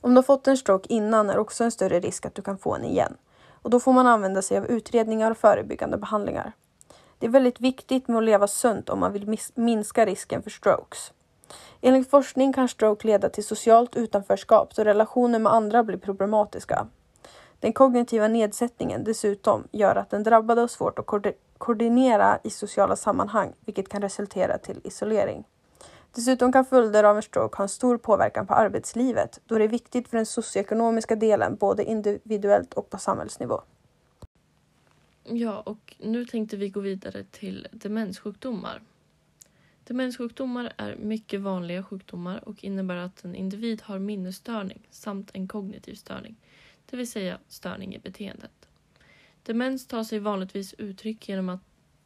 Om 0.00 0.10
du 0.10 0.18
har 0.18 0.22
fått 0.22 0.48
en 0.48 0.56
stroke 0.56 0.86
innan 0.92 1.30
är 1.30 1.34
det 1.34 1.40
också 1.40 1.64
en 1.64 1.70
större 1.70 2.00
risk 2.00 2.26
att 2.26 2.34
du 2.34 2.42
kan 2.42 2.58
få 2.58 2.74
en 2.74 2.84
igen 2.84 3.16
och 3.62 3.70
då 3.70 3.80
får 3.80 3.92
man 3.92 4.06
använda 4.06 4.42
sig 4.42 4.58
av 4.58 4.66
utredningar 4.66 5.30
och 5.30 5.36
förebyggande 5.36 5.98
behandlingar. 5.98 6.52
Det 7.18 7.26
är 7.26 7.30
väldigt 7.30 7.60
viktigt 7.60 8.08
med 8.08 8.18
att 8.18 8.24
leva 8.24 8.48
sunt 8.48 8.88
om 8.88 9.00
man 9.00 9.12
vill 9.12 9.38
minska 9.54 10.06
risken 10.06 10.42
för 10.42 10.50
strokes. 10.50 11.12
Enligt 11.80 12.10
forskning 12.10 12.52
kan 12.52 12.68
stroke 12.68 13.06
leda 13.06 13.28
till 13.28 13.44
socialt 13.44 13.96
utanförskap 13.96 14.74
då 14.76 14.84
relationer 14.84 15.38
med 15.38 15.52
andra 15.52 15.82
blir 15.82 15.98
problematiska. 15.98 16.86
Den 17.60 17.72
kognitiva 17.72 18.28
nedsättningen 18.28 19.04
dessutom 19.04 19.68
gör 19.72 19.96
att 19.96 20.10
den 20.10 20.22
drabbade 20.22 20.60
har 20.60 20.68
svårt 20.68 20.98
att 20.98 21.06
koordinera 21.58 22.38
i 22.44 22.50
sociala 22.50 22.96
sammanhang, 22.96 23.52
vilket 23.60 23.88
kan 23.88 24.02
resultera 24.02 24.58
till 24.58 24.80
isolering. 24.84 25.44
Dessutom 26.14 26.52
kan 26.52 26.64
följder 26.64 27.04
av 27.04 27.16
en 27.16 27.22
stroke 27.22 27.56
ha 27.56 27.62
en 27.62 27.68
stor 27.68 27.98
påverkan 27.98 28.46
på 28.46 28.54
arbetslivet 28.54 29.40
då 29.46 29.58
det 29.58 29.64
är 29.64 29.68
viktigt 29.68 30.08
för 30.08 30.16
den 30.16 30.26
socioekonomiska 30.26 31.16
delen 31.16 31.56
både 31.56 31.84
individuellt 31.84 32.74
och 32.74 32.90
på 32.90 32.98
samhällsnivå. 32.98 33.60
Ja, 35.24 35.60
och 35.60 35.96
nu 35.98 36.24
tänkte 36.24 36.56
vi 36.56 36.68
gå 36.68 36.80
vidare 36.80 37.24
till 37.30 37.68
demenssjukdomar. 37.72 38.82
Demenssjukdomar 39.84 40.72
är 40.76 40.96
mycket 40.96 41.40
vanliga 41.40 41.82
sjukdomar 41.82 42.48
och 42.48 42.64
innebär 42.64 42.96
att 42.96 43.24
en 43.24 43.34
individ 43.34 43.82
har 43.82 43.98
minnesstörning 43.98 44.88
samt 44.90 45.30
en 45.32 45.48
kognitiv 45.48 45.94
störning, 45.94 46.36
det 46.86 46.96
vill 46.96 47.10
säga 47.10 47.38
störning 47.48 47.94
i 47.94 47.98
beteendet. 47.98 48.68
Demens 49.42 49.86
tar 49.86 50.04
sig 50.04 50.18
vanligtvis 50.18 50.74
uttryck 50.74 51.28
genom, 51.28 51.48
att, 51.48 51.60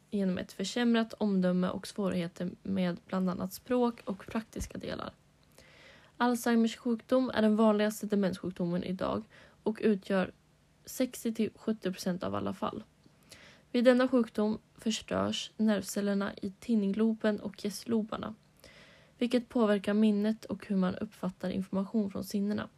genom 0.09 0.37
ett 0.37 0.51
försämrat 0.51 1.13
omdöme 1.13 1.69
och 1.69 1.87
svårigheter 1.87 2.51
med 2.63 2.99
bland 3.05 3.29
annat 3.29 3.53
språk 3.53 4.01
och 4.05 4.25
praktiska 4.25 4.77
delar. 4.77 5.13
Alzheimers 6.17 6.77
sjukdom 6.77 7.31
är 7.33 7.41
den 7.41 7.55
vanligaste 7.55 8.05
demenssjukdomen 8.05 8.83
idag 8.83 9.23
och 9.63 9.79
utgör 9.81 10.31
60-70% 10.85 12.23
av 12.23 12.35
alla 12.35 12.53
fall. 12.53 12.83
Vid 13.71 13.83
denna 13.83 14.07
sjukdom 14.07 14.57
förstörs 14.75 15.51
nervcellerna 15.57 16.33
i 16.41 16.51
tinngloben 16.59 17.39
och 17.39 17.65
gästlobarna, 17.65 18.35
vilket 19.17 19.49
påverkar 19.49 19.93
minnet 19.93 20.45
och 20.45 20.67
hur 20.67 20.75
man 20.75 20.95
uppfattar 20.95 21.49
information 21.49 22.11
från 22.11 22.23
sinnena. 22.23 22.69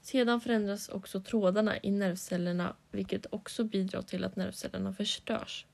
Sedan 0.00 0.40
förändras 0.40 0.88
också 0.88 1.20
trådarna 1.20 1.78
i 1.82 1.90
nervcellerna 1.90 2.76
vilket 2.90 3.26
också 3.30 3.64
bidrar 3.64 4.02
till 4.02 4.24
att 4.24 4.36
nervcellerna 4.36 4.92
förstörs. 4.92 5.66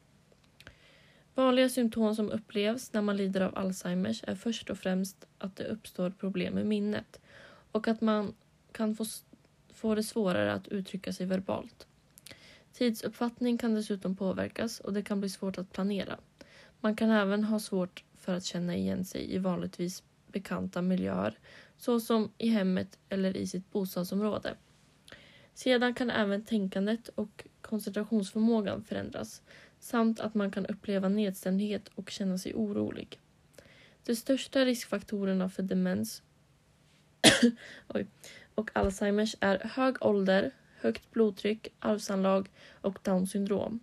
Vanliga 1.35 1.69
symptom 1.69 2.15
som 2.15 2.31
upplevs 2.31 2.93
när 2.93 3.03
man 3.03 3.17
lider 3.17 3.41
av 3.41 3.59
Alzheimers 3.59 4.25
är 4.27 4.35
först 4.35 4.71
och 4.71 4.79
främst 4.79 5.27
att 5.39 5.57
det 5.57 5.65
uppstår 5.65 6.11
problem 6.11 6.55
med 6.55 6.67
minnet 6.67 7.21
och 7.73 7.89
att 7.89 8.01
man 8.01 8.35
kan 8.73 8.95
få, 8.95 9.05
få 9.75 9.95
det 9.95 10.03
svårare 10.03 10.53
att 10.53 10.69
uttrycka 10.69 11.13
sig 11.13 11.27
verbalt. 11.27 11.87
Tidsuppfattning 12.73 13.59
kan 13.59 13.75
dessutom 13.75 14.17
påverkas 14.17 14.81
och 14.81 14.93
det 14.93 15.03
kan 15.03 15.21
bli 15.21 15.29
svårt 15.29 15.59
att 15.59 15.73
planera. 15.73 16.19
Man 16.81 16.97
kan 16.97 17.11
även 17.11 17.45
ha 17.45 17.61
svårt 17.61 18.05
för 18.17 18.35
att 18.35 18.45
känna 18.45 18.77
igen 18.77 19.05
sig 19.05 19.35
i 19.35 19.39
vanligtvis 19.39 20.03
bekanta 20.33 20.83
miljöer 20.83 21.39
såsom 21.77 22.33
i 22.39 22.49
hemmet 22.49 22.99
eller 23.09 23.37
i 23.37 23.47
sitt 23.47 23.73
bostadsområde. 23.73 24.57
Sedan 25.55 25.95
kan 25.95 26.11
även 26.11 26.45
tänkandet 26.45 27.09
och 27.09 27.47
koncentrationsförmågan 27.61 28.85
förändras 28.85 29.43
samt 29.79 30.21
att 30.21 30.35
man 30.35 30.51
kan 30.51 30.67
uppleva 30.67 31.09
nedstämdhet 31.09 31.89
och 31.95 32.11
känna 32.11 32.39
sig 32.39 32.55
orolig. 32.55 33.21
De 34.05 34.17
största 34.17 34.65
riskfaktorerna 34.65 35.49
för 35.49 35.63
demens 35.63 36.23
och 38.55 38.71
Alzheimers 38.73 39.37
är 39.41 39.59
hög 39.59 39.97
ålder, 40.01 40.51
högt 40.81 41.11
blodtryck, 41.11 41.69
arvsanlag 41.79 42.49
och 42.81 42.99
Downs 43.03 43.31
syndrom. 43.31 43.81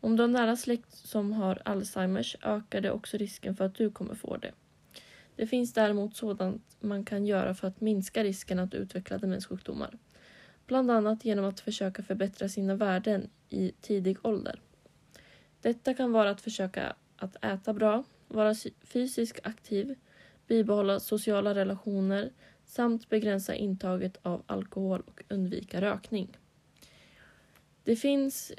Om 0.00 0.16
du 0.16 0.22
har 0.22 0.28
nära 0.28 0.56
släkt 0.56 0.94
som 0.94 1.32
har 1.32 1.62
Alzheimers 1.64 2.36
ökar 2.42 2.80
det 2.80 2.90
också 2.90 3.16
risken 3.16 3.56
för 3.56 3.64
att 3.64 3.74
du 3.74 3.90
kommer 3.90 4.14
få 4.14 4.36
det. 4.36 4.52
Det 5.36 5.46
finns 5.46 5.72
däremot 5.72 6.16
sådant 6.16 6.76
man 6.80 7.04
kan 7.04 7.26
göra 7.26 7.54
för 7.54 7.68
att 7.68 7.80
minska 7.80 8.24
risken 8.24 8.58
att 8.58 8.74
utveckla 8.74 9.18
demenssjukdomar. 9.18 9.98
Bland 10.66 10.90
annat 10.90 11.24
genom 11.24 11.44
att 11.44 11.60
försöka 11.60 12.02
förbättra 12.02 12.48
sina 12.48 12.74
värden 12.74 13.30
i 13.48 13.72
tidig 13.80 14.16
ålder. 14.22 14.60
Detta 15.60 15.94
kan 15.94 16.12
vara 16.12 16.30
att 16.30 16.40
försöka 16.40 16.96
att 17.16 17.44
äta 17.44 17.72
bra, 17.72 18.04
vara 18.28 18.54
fysiskt 18.84 19.40
aktiv, 19.42 19.94
bibehålla 20.46 21.00
sociala 21.00 21.54
relationer 21.54 22.30
samt 22.64 23.08
begränsa 23.08 23.54
intaget 23.54 24.18
av 24.22 24.42
alkohol 24.46 25.02
och 25.06 25.22
undvika 25.28 25.80
rökning. 25.80 26.38
Det 27.84 27.96
finns 27.96 28.52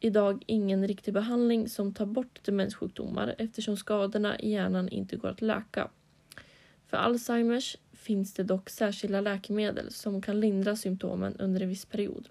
idag 0.00 0.42
ingen 0.46 0.88
riktig 0.88 1.14
behandling 1.14 1.68
som 1.68 1.94
tar 1.94 2.06
bort 2.06 2.44
demenssjukdomar 2.44 3.34
eftersom 3.38 3.76
skadorna 3.76 4.38
i 4.38 4.50
hjärnan 4.50 4.88
inte 4.88 5.16
går 5.16 5.28
att 5.28 5.42
läka. 5.42 5.90
För 6.90 6.96
Alzheimers 6.96 7.76
finns 7.92 8.32
det 8.32 8.42
dock 8.42 8.70
särskilda 8.70 9.20
läkemedel 9.20 9.92
som 9.92 10.22
kan 10.22 10.40
lindra 10.40 10.76
symptomen 10.76 11.36
under 11.36 11.60
en 11.60 11.68
viss 11.68 11.84
period. 11.84 12.28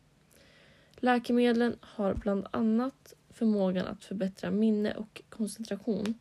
Läkemedlen 0.96 1.78
har 1.82 2.14
bland 2.14 2.48
annat 2.52 3.14
förmågan 3.30 3.88
att 3.88 4.04
förbättra 4.04 4.52
minne 4.52 4.94
och 4.94 5.22
koncentration. 5.30 6.20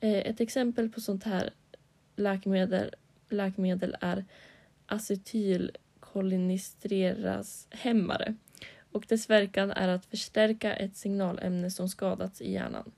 Eh, 0.00 0.16
ett 0.16 0.40
exempel 0.40 0.88
på 0.88 1.00
sånt 1.00 1.24
här 1.24 1.50
läkemedel, 2.16 2.94
läkemedel 3.28 3.96
är 4.00 4.24
acetylkolinistreras 4.86 7.68
hämmare 7.70 8.34
och 8.92 9.04
dess 9.08 9.30
verkan 9.30 9.70
är 9.70 9.88
att 9.88 10.06
förstärka 10.06 10.76
ett 10.76 10.96
signalämne 10.96 11.70
som 11.70 11.88
skadats 11.88 12.40
i 12.40 12.52
hjärnan. 12.52 12.92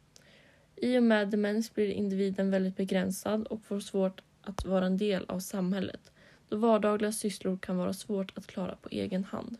I 0.76 0.98
och 0.98 1.02
med 1.02 1.28
demens 1.28 1.74
blir 1.74 1.90
individen 1.90 2.50
väldigt 2.50 2.76
begränsad 2.76 3.46
och 3.46 3.64
får 3.64 3.80
svårt 3.80 4.22
att 4.42 4.64
vara 4.64 4.86
en 4.86 4.96
del 4.96 5.24
av 5.28 5.40
samhället 5.40 6.00
då 6.48 6.56
vardagliga 6.56 7.12
sysslor 7.12 7.58
kan 7.62 7.76
vara 7.76 7.92
svårt 7.92 8.38
att 8.38 8.46
klara 8.46 8.74
på 8.82 8.88
egen 8.92 9.24
hand. 9.24 9.56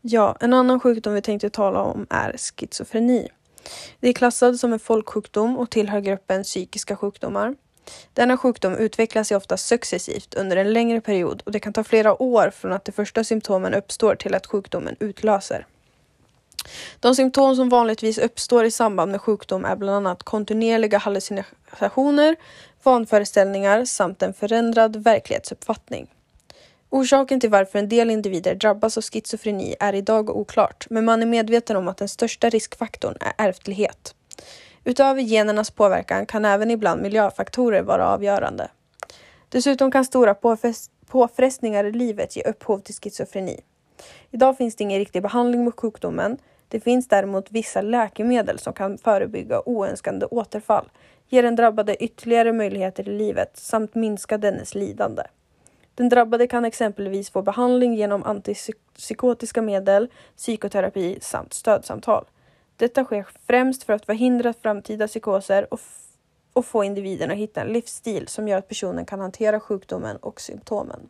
Ja, 0.00 0.36
en 0.40 0.52
annan 0.52 0.80
sjukdom 0.80 1.14
vi 1.14 1.22
tänkte 1.22 1.50
tala 1.50 1.80
om 1.82 2.06
är 2.10 2.36
schizofreni. 2.36 3.28
Det 4.00 4.08
är 4.08 4.12
klassad 4.12 4.60
som 4.60 4.72
en 4.72 4.78
folksjukdom 4.78 5.58
och 5.58 5.70
tillhör 5.70 6.00
gruppen 6.00 6.42
psykiska 6.42 6.96
sjukdomar. 6.96 7.56
Denna 8.12 8.36
sjukdom 8.36 8.74
utvecklas 8.74 9.30
ofta 9.30 9.56
successivt 9.56 10.34
under 10.34 10.56
en 10.56 10.72
längre 10.72 11.00
period 11.00 11.42
och 11.46 11.52
det 11.52 11.60
kan 11.60 11.72
ta 11.72 11.84
flera 11.84 12.22
år 12.22 12.50
från 12.50 12.72
att 12.72 12.84
de 12.84 12.92
första 12.92 13.24
symptomen 13.24 13.74
uppstår 13.74 14.14
till 14.14 14.34
att 14.34 14.46
sjukdomen 14.46 14.96
utlöser. 15.00 15.66
De 17.00 17.14
symptom 17.14 17.56
som 17.56 17.68
vanligtvis 17.68 18.18
uppstår 18.18 18.64
i 18.64 18.70
samband 18.70 19.10
med 19.10 19.20
sjukdom 19.20 19.64
är 19.64 19.76
bland 19.76 19.96
annat 19.96 20.22
kontinuerliga 20.22 20.98
hallucinationer, 20.98 22.36
vanföreställningar 22.82 23.84
samt 23.84 24.22
en 24.22 24.34
förändrad 24.34 24.96
verklighetsuppfattning. 24.96 26.10
Orsaken 26.90 27.40
till 27.40 27.50
varför 27.50 27.78
en 27.78 27.88
del 27.88 28.10
individer 28.10 28.54
drabbas 28.54 28.96
av 28.96 29.02
schizofreni 29.02 29.74
är 29.80 29.94
idag 29.94 30.30
oklart, 30.30 30.86
men 30.90 31.04
man 31.04 31.22
är 31.22 31.26
medveten 31.26 31.76
om 31.76 31.88
att 31.88 31.96
den 31.96 32.08
största 32.08 32.50
riskfaktorn 32.50 33.16
är 33.20 33.48
ärftlighet. 33.48 34.14
Utöver 34.84 35.22
genernas 35.22 35.70
påverkan 35.70 36.26
kan 36.26 36.44
även 36.44 36.70
ibland 36.70 37.02
miljöfaktorer 37.02 37.82
vara 37.82 38.08
avgörande. 38.08 38.68
Dessutom 39.48 39.90
kan 39.90 40.04
stora 40.04 40.34
påfrestningar 41.06 41.84
i 41.84 41.92
livet 41.92 42.36
ge 42.36 42.42
upphov 42.42 42.78
till 42.78 42.94
schizofreni. 42.94 43.60
Idag 44.30 44.56
finns 44.56 44.76
det 44.76 44.84
ingen 44.84 44.98
riktig 44.98 45.22
behandling 45.22 45.64
mot 45.64 45.80
sjukdomen. 45.80 46.38
Det 46.74 46.80
finns 46.80 47.08
däremot 47.08 47.50
vissa 47.50 47.82
läkemedel 47.82 48.58
som 48.58 48.72
kan 48.72 48.98
förebygga 48.98 49.62
oönskade 49.66 50.26
återfall, 50.26 50.90
ge 51.28 51.42
den 51.42 51.56
drabbade 51.56 52.04
ytterligare 52.04 52.52
möjligheter 52.52 53.08
i 53.08 53.18
livet 53.18 53.56
samt 53.56 53.94
minska 53.94 54.38
dennes 54.38 54.74
lidande. 54.74 55.22
Den 55.94 56.08
drabbade 56.08 56.46
kan 56.46 56.64
exempelvis 56.64 57.30
få 57.30 57.42
behandling 57.42 57.94
genom 57.94 58.22
antipsykotiska 58.22 59.62
medel, 59.62 60.08
psykoterapi 60.36 61.18
samt 61.20 61.52
stödsamtal. 61.52 62.24
Detta 62.76 63.04
sker 63.04 63.26
främst 63.46 63.82
för 63.82 63.92
att 63.92 64.06
förhindra 64.06 64.52
framtida 64.52 65.06
psykoser 65.06 65.74
och, 65.74 65.80
och 66.52 66.66
få 66.66 66.84
individen 66.84 67.30
att 67.30 67.36
hitta 67.36 67.60
en 67.60 67.72
livsstil 67.72 68.28
som 68.28 68.48
gör 68.48 68.58
att 68.58 68.68
personen 68.68 69.04
kan 69.04 69.20
hantera 69.20 69.60
sjukdomen 69.60 70.16
och 70.16 70.40
symptomen. 70.40 71.08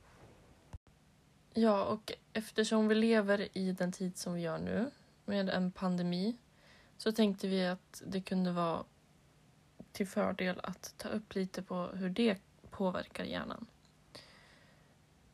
Ja, 1.55 1.85
och 1.85 2.13
eftersom 2.33 2.89
vi 2.89 2.95
lever 2.95 3.59
i 3.59 3.73
den 3.73 3.93
tid 3.93 4.19
som 4.19 4.35
vi 4.35 4.41
gör 4.41 4.59
nu 4.59 4.87
med 5.25 5.49
en 5.49 5.71
pandemi 5.71 6.37
så 6.97 7.13
tänkte 7.13 7.49
vi 7.49 7.67
att 7.67 8.03
det 8.07 8.21
kunde 8.21 8.53
vara 8.53 8.85
till 9.93 10.07
fördel 10.07 10.61
att 10.63 10.95
ta 10.97 11.09
upp 11.09 11.35
lite 11.35 11.63
på 11.63 11.87
hur 11.95 12.09
det 12.09 12.39
påverkar 12.71 13.25
hjärnan. 13.25 13.67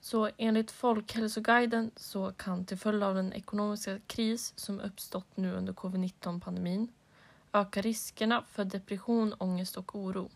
Så 0.00 0.30
enligt 0.36 0.70
Folkhälsoguiden 0.70 1.90
så 1.96 2.32
kan 2.32 2.64
till 2.64 2.78
följd 2.78 3.02
av 3.02 3.14
den 3.14 3.32
ekonomiska 3.32 3.98
kris 4.06 4.52
som 4.56 4.80
uppstått 4.80 5.36
nu 5.36 5.52
under 5.54 5.72
covid-19-pandemin 5.72 6.88
öka 7.52 7.82
riskerna 7.82 8.44
för 8.48 8.64
depression, 8.64 9.34
ångest 9.38 9.76
och 9.76 9.96
oro. 9.96 10.30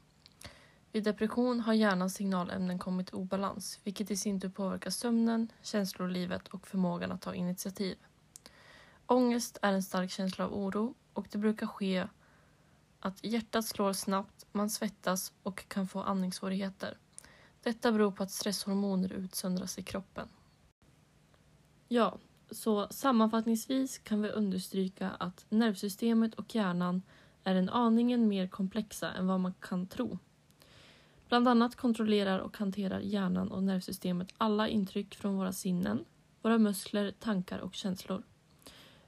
Vid 0.92 1.04
depression 1.04 1.60
har 1.60 1.72
hjärnans 1.72 2.14
signalämnen 2.14 2.78
kommit 2.78 3.10
i 3.10 3.12
obalans 3.12 3.80
vilket 3.84 4.10
i 4.10 4.16
sin 4.16 4.40
tur 4.40 4.48
påverkar 4.48 4.90
sömnen, 4.90 5.52
känslolivet 5.62 6.48
och 6.48 6.66
förmågan 6.66 7.12
att 7.12 7.22
ta 7.22 7.34
initiativ. 7.34 7.96
Ångest 9.06 9.58
är 9.62 9.72
en 9.72 9.82
stark 9.82 10.10
känsla 10.10 10.44
av 10.44 10.54
oro 10.54 10.94
och 11.12 11.26
det 11.30 11.38
brukar 11.38 11.66
ske 11.66 12.06
att 13.00 13.24
hjärtat 13.24 13.64
slår 13.64 13.92
snabbt, 13.92 14.46
man 14.52 14.70
svettas 14.70 15.32
och 15.42 15.68
kan 15.68 15.88
få 15.88 16.02
andningssvårigheter. 16.02 16.98
Detta 17.62 17.92
beror 17.92 18.10
på 18.10 18.22
att 18.22 18.30
stresshormoner 18.30 19.12
utsöndras 19.12 19.78
i 19.78 19.82
kroppen. 19.82 20.28
Ja, 21.88 22.18
så 22.50 22.88
sammanfattningsvis 22.90 23.98
kan 23.98 24.22
vi 24.22 24.28
understryka 24.28 25.10
att 25.10 25.46
nervsystemet 25.48 26.34
och 26.34 26.54
hjärnan 26.54 27.02
är 27.44 27.54
en 27.54 27.68
aningen 27.68 28.28
mer 28.28 28.48
komplexa 28.48 29.12
än 29.12 29.26
vad 29.26 29.40
man 29.40 29.54
kan 29.60 29.86
tro. 29.86 30.18
Bland 31.28 31.48
annat 31.48 31.76
kontrollerar 31.76 32.38
och 32.38 32.58
hanterar 32.58 33.00
hjärnan 33.00 33.50
och 33.50 33.62
nervsystemet 33.62 34.34
alla 34.38 34.68
intryck 34.68 35.14
från 35.14 35.36
våra 35.36 35.52
sinnen, 35.52 36.04
våra 36.42 36.58
muskler, 36.58 37.10
tankar 37.10 37.58
och 37.58 37.74
känslor. 37.74 38.22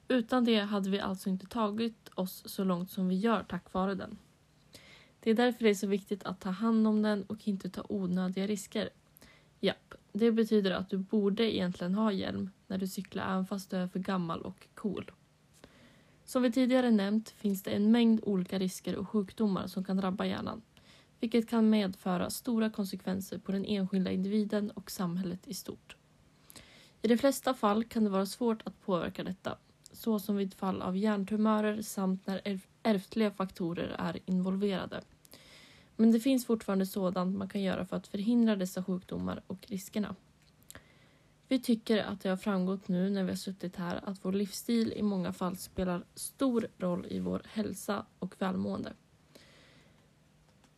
Utan 0.09 0.45
det 0.45 0.59
hade 0.59 0.91
vi 0.91 1.01
alltså 1.01 1.29
inte 1.29 1.47
tagit 1.47 2.11
oss 2.15 2.43
så 2.47 2.65
långt 2.65 2.91
som 2.91 3.09
vi 3.09 3.15
gör 3.15 3.43
tack 3.43 3.73
vare 3.73 3.95
den. 3.95 4.19
Det 5.21 5.31
är 5.31 5.35
därför 5.35 5.65
det 5.65 5.71
är 5.71 5.75
så 5.75 5.87
viktigt 5.87 6.25
att 6.25 6.41
ta 6.41 6.51
hand 6.51 6.87
om 6.87 7.03
den 7.03 7.23
och 7.23 7.49
inte 7.49 7.71
ta 7.71 7.87
onödiga 7.89 8.47
risker. 8.47 8.91
Japp, 9.61 9.95
det 10.13 10.33
betyder 10.33 10.71
att 10.71 10.91
du 10.91 10.99
borde 10.99 11.57
egentligen 11.57 11.95
ha 11.95 12.13
hjälm 12.13 12.51
när 12.67 12.79
du 12.79 12.87
cyklar 12.87 13.25
även 13.33 13.47
fast 13.47 13.71
du 13.71 13.77
är 13.77 13.89
för 13.89 13.99
gammal 13.99 14.43
och 14.43 14.67
cool. 14.75 15.11
Som 16.25 16.43
vi 16.43 16.53
tidigare 16.53 16.91
nämnt 16.91 17.31
finns 17.31 17.63
det 17.63 17.71
en 17.71 17.91
mängd 17.93 18.21
olika 18.23 18.59
risker 18.59 18.97
och 18.97 19.09
sjukdomar 19.09 19.67
som 19.67 19.85
kan 19.85 19.97
drabba 19.97 20.27
hjärnan, 20.27 20.63
vilket 21.21 21.49
kan 21.49 21.71
medföra 21.71 22.31
stora 22.31 22.71
konsekvenser 22.71 23.39
på 23.39 23.53
den 23.53 23.65
enskilda 23.65 24.11
individen 24.11 24.71
och 24.71 24.91
samhället 24.91 25.49
i 25.49 25.55
stort. 25.55 25.97
I 27.03 27.09
de 27.09 27.19
flesta 27.19 27.55
fall 27.55 27.85
kan 27.85 28.05
det 28.05 28.11
vara 28.11 28.27
svårt 28.27 28.63
att 28.65 28.81
påverka 28.81 29.25
detta, 29.25 29.59
såsom 29.97 30.37
vid 30.37 30.55
fall 30.55 30.83
av 30.83 30.97
hjärntumörer 30.97 31.83
samt 31.83 32.27
när 32.27 32.61
ärftliga 32.83 33.31
faktorer 33.31 33.97
är 33.99 34.19
involverade. 34.27 35.01
Men 35.97 36.13
det 36.13 36.21
finns 36.21 36.47
fortfarande 36.47 36.87
sådant 36.87 37.37
man 37.37 37.49
kan 37.49 37.63
göra 37.63 37.87
för 37.87 37.97
att 37.97 38.07
förhindra 38.07 38.57
dessa 38.57 38.85
sjukdomar 38.85 39.43
och 39.47 39.67
riskerna. 39.69 40.15
Vi 41.49 41.61
tycker 41.61 41.99
att 41.99 42.21
det 42.21 42.29
har 42.29 42.37
framgått 42.37 42.89
nu 42.89 43.11
när 43.11 43.23
vi 43.25 43.31
har 43.31 43.37
suttit 43.37 43.77
här 43.77 44.01
att 44.05 44.25
vår 44.25 44.33
livsstil 44.33 44.93
i 44.93 45.03
många 45.03 45.33
fall 45.33 45.57
spelar 45.57 46.05
stor 46.15 46.69
roll 46.79 47.07
i 47.11 47.19
vår 47.19 47.43
hälsa 47.45 48.07
och 48.19 48.35
välmående. 48.39 48.93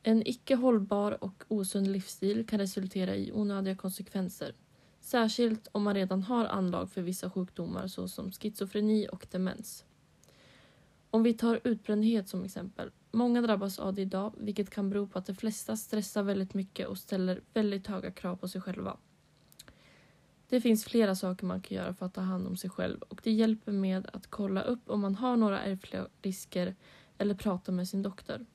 En 0.02 0.28
icke 0.28 0.54
hållbar 0.54 1.24
och 1.24 1.44
osund 1.48 1.86
livsstil 1.86 2.46
kan 2.46 2.58
resultera 2.58 3.16
i 3.16 3.32
onödiga 3.32 3.76
konsekvenser. 3.76 4.54
Särskilt 5.08 5.68
om 5.72 5.82
man 5.82 5.94
redan 5.94 6.22
har 6.22 6.44
anlag 6.44 6.90
för 6.90 7.02
vissa 7.02 7.30
sjukdomar 7.30 7.86
såsom 7.86 8.32
schizofreni 8.32 9.08
och 9.12 9.26
demens. 9.30 9.84
Om 11.10 11.22
vi 11.22 11.34
tar 11.34 11.60
utbrändhet 11.64 12.28
som 12.28 12.44
exempel. 12.44 12.90
Många 13.10 13.42
drabbas 13.42 13.78
av 13.78 13.94
det 13.94 14.02
idag, 14.02 14.34
vilket 14.38 14.70
kan 14.70 14.90
bero 14.90 15.06
på 15.06 15.18
att 15.18 15.26
de 15.26 15.34
flesta 15.34 15.76
stressar 15.76 16.22
väldigt 16.22 16.54
mycket 16.54 16.88
och 16.88 16.98
ställer 16.98 17.40
väldigt 17.54 17.86
höga 17.86 18.10
krav 18.10 18.36
på 18.36 18.48
sig 18.48 18.60
själva. 18.60 18.96
Det 20.48 20.60
finns 20.60 20.84
flera 20.84 21.14
saker 21.14 21.46
man 21.46 21.60
kan 21.60 21.76
göra 21.76 21.94
för 21.94 22.06
att 22.06 22.14
ta 22.14 22.20
hand 22.20 22.46
om 22.46 22.56
sig 22.56 22.70
själv 22.70 23.02
och 23.02 23.20
det 23.24 23.32
hjälper 23.32 23.72
med 23.72 24.10
att 24.12 24.30
kolla 24.30 24.62
upp 24.62 24.90
om 24.90 25.00
man 25.00 25.14
har 25.14 25.36
några 25.36 25.60
ärftliga 25.60 26.06
risker 26.22 26.76
eller 27.18 27.34
prata 27.34 27.72
med 27.72 27.88
sin 27.88 28.02
doktor. 28.02 28.46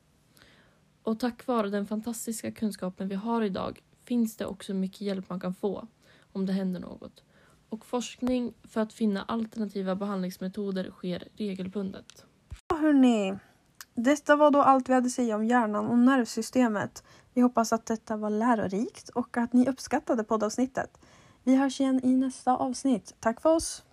Och 1.04 1.20
tack 1.20 1.47
vare 1.47 1.70
den 1.70 1.88
fantastiska 1.88 2.51
kunskapen 2.51 3.08
vi 3.08 3.16
har 3.16 3.41
idag 3.41 3.80
finns 4.04 4.38
det 4.38 4.45
också 4.45 4.74
mycket 4.74 5.01
hjälp 5.01 5.30
man 5.30 5.39
kan 5.39 5.54
få 5.54 5.88
om 6.34 6.46
det 6.46 6.54
händer 6.54 6.80
något. 6.80 7.24
Och 7.70 7.86
forskning 7.86 8.54
för 8.64 8.82
att 8.82 8.94
finna 8.94 9.24
alternativa 9.24 9.96
behandlingsmetoder 9.96 10.92
sker 10.92 11.28
regelbundet. 11.38 12.26
Hörni, 12.70 13.36
detta 13.96 14.36
var 14.36 14.52
då 14.52 14.62
allt 14.62 14.90
vi 14.90 14.94
hade 14.94 15.06
att 15.06 15.12
säga 15.12 15.36
om 15.36 15.46
hjärnan 15.46 15.88
och 15.88 15.98
nervsystemet. 15.98 17.04
Vi 17.34 17.42
hoppas 17.42 17.74
att 17.74 17.86
detta 17.86 18.18
var 18.18 18.30
lärorikt 18.30 19.10
och 19.10 19.38
att 19.38 19.54
ni 19.54 19.70
uppskattade 19.70 20.24
poddavsnittet. 20.24 20.98
Vi 21.44 21.56
hörs 21.56 21.82
igen 21.82 22.00
i 22.04 22.16
nästa 22.16 22.58
avsnitt. 22.58 23.16
Tack 23.20 23.42
för 23.42 23.56
oss! 23.56 23.84